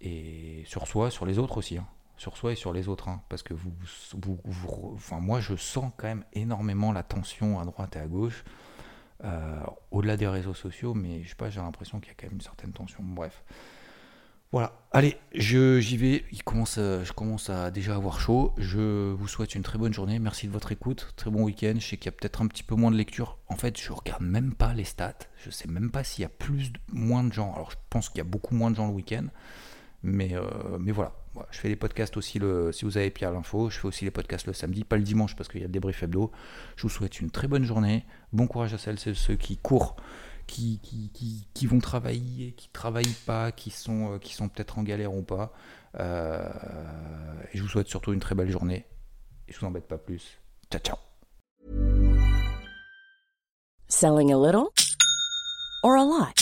Et 0.00 0.64
sur 0.66 0.86
soi, 0.86 1.10
sur 1.10 1.26
les 1.26 1.38
autres 1.38 1.58
aussi. 1.58 1.78
Hein. 1.78 1.86
Sur 2.16 2.36
soi 2.36 2.52
et 2.52 2.56
sur 2.56 2.72
les 2.72 2.88
autres. 2.88 3.08
Hein. 3.08 3.22
parce 3.28 3.42
que 3.42 3.54
vous, 3.54 3.72
enfin, 4.94 5.20
moi, 5.20 5.40
je 5.40 5.54
sens 5.56 5.92
quand 5.96 6.08
même 6.08 6.24
énormément 6.32 6.92
la 6.92 7.02
tension 7.02 7.60
à 7.60 7.64
droite 7.64 7.96
et 7.96 8.00
à 8.00 8.06
gauche. 8.06 8.44
Euh, 9.24 9.60
au-delà 9.92 10.16
des 10.16 10.26
réseaux 10.26 10.54
sociaux, 10.54 10.94
mais 10.94 11.22
je 11.22 11.28
sais 11.28 11.34
pas, 11.36 11.48
j'ai 11.48 11.60
l'impression 11.60 12.00
qu'il 12.00 12.08
y 12.08 12.10
a 12.10 12.14
quand 12.16 12.26
même 12.26 12.34
une 12.34 12.40
certaine 12.40 12.72
tension. 12.72 12.98
Bref. 13.02 13.44
Voilà, 14.52 14.74
allez, 14.90 15.16
j'y 15.32 15.96
vais. 15.96 16.26
Il 16.30 16.42
commence, 16.42 16.76
je 16.76 17.12
commence 17.14 17.48
à 17.48 17.70
déjà 17.70 17.96
avoir 17.96 18.20
chaud. 18.20 18.52
Je 18.58 19.12
vous 19.12 19.26
souhaite 19.26 19.54
une 19.54 19.62
très 19.62 19.78
bonne 19.78 19.94
journée. 19.94 20.18
Merci 20.18 20.46
de 20.46 20.52
votre 20.52 20.72
écoute. 20.72 21.14
Très 21.16 21.30
bon 21.30 21.44
week-end. 21.44 21.72
Je 21.78 21.86
sais 21.86 21.96
qu'il 21.96 22.04
y 22.04 22.08
a 22.10 22.12
peut-être 22.12 22.42
un 22.42 22.46
petit 22.48 22.62
peu 22.62 22.74
moins 22.74 22.90
de 22.90 22.96
lecture. 22.96 23.38
En 23.48 23.56
fait, 23.56 23.80
je 23.80 23.90
regarde 23.90 24.22
même 24.22 24.52
pas 24.52 24.74
les 24.74 24.84
stats. 24.84 25.14
Je 25.42 25.48
sais 25.48 25.68
même 25.68 25.90
pas 25.90 26.04
s'il 26.04 26.20
y 26.20 26.26
a 26.26 26.28
plus, 26.28 26.70
moins 26.92 27.24
de 27.24 27.32
gens. 27.32 27.54
Alors, 27.54 27.70
je 27.70 27.78
pense 27.88 28.10
qu'il 28.10 28.18
y 28.18 28.20
a 28.20 28.24
beaucoup 28.24 28.54
moins 28.54 28.70
de 28.70 28.76
gens 28.76 28.86
le 28.88 28.92
week-end. 28.92 29.24
Mais, 30.02 30.34
euh, 30.34 30.42
voilà. 30.92 31.12
je 31.50 31.58
fais 31.58 31.68
les 31.68 31.76
podcasts 31.76 32.16
aussi, 32.18 32.38
le, 32.38 32.72
si 32.72 32.84
vous 32.84 32.98
avez 32.98 33.10
Pierre 33.10 33.32
l'info, 33.32 33.70
je 33.70 33.78
fais 33.78 33.86
aussi 33.86 34.04
les 34.04 34.10
podcasts 34.10 34.46
le 34.46 34.52
samedi, 34.52 34.84
pas 34.84 34.96
le 34.96 35.02
dimanche 35.02 35.36
parce 35.36 35.48
qu'il 35.48 35.60
y 35.60 35.64
a 35.64 35.66
le 35.66 35.72
débrief 35.72 36.02
hebdo. 36.02 36.30
Je 36.76 36.82
vous 36.82 36.88
souhaite 36.90 37.20
une 37.20 37.30
très 37.30 37.48
bonne 37.48 37.64
journée. 37.64 38.04
Bon 38.32 38.46
courage 38.46 38.74
à 38.74 38.78
celles 38.78 38.98
et 39.06 39.14
ceux 39.14 39.36
qui 39.36 39.56
courent, 39.56 39.96
qui, 40.46 40.80
qui, 40.82 41.46
qui, 41.52 41.66
vont 41.66 41.78
travailler, 41.78 42.52
qui 42.52 42.68
travaillent 42.68 43.16
pas, 43.26 43.52
qui 43.52 43.70
sont, 43.70 44.14
euh, 44.14 44.18
qui 44.18 44.34
sont 44.34 44.48
peut-être 44.48 44.78
en 44.78 44.82
galère 44.82 45.14
ou 45.14 45.22
pas. 45.22 45.52
Euh, 45.98 46.48
je 47.52 47.62
vous 47.62 47.68
souhaite 47.68 47.88
surtout 47.88 48.12
une 48.12 48.20
très 48.20 48.34
belle 48.34 48.50
journée. 48.50 48.86
Et 49.48 49.52
je 49.52 49.58
vous 49.58 49.66
embête 49.66 49.88
pas 49.88 49.98
plus. 49.98 50.38
Ciao, 50.70 50.80
ciao. 50.80 50.96
Selling 53.88 54.32
a 54.32 54.38
little 54.38 54.70
or 55.82 55.96
a 55.96 56.04
lot? 56.04 56.41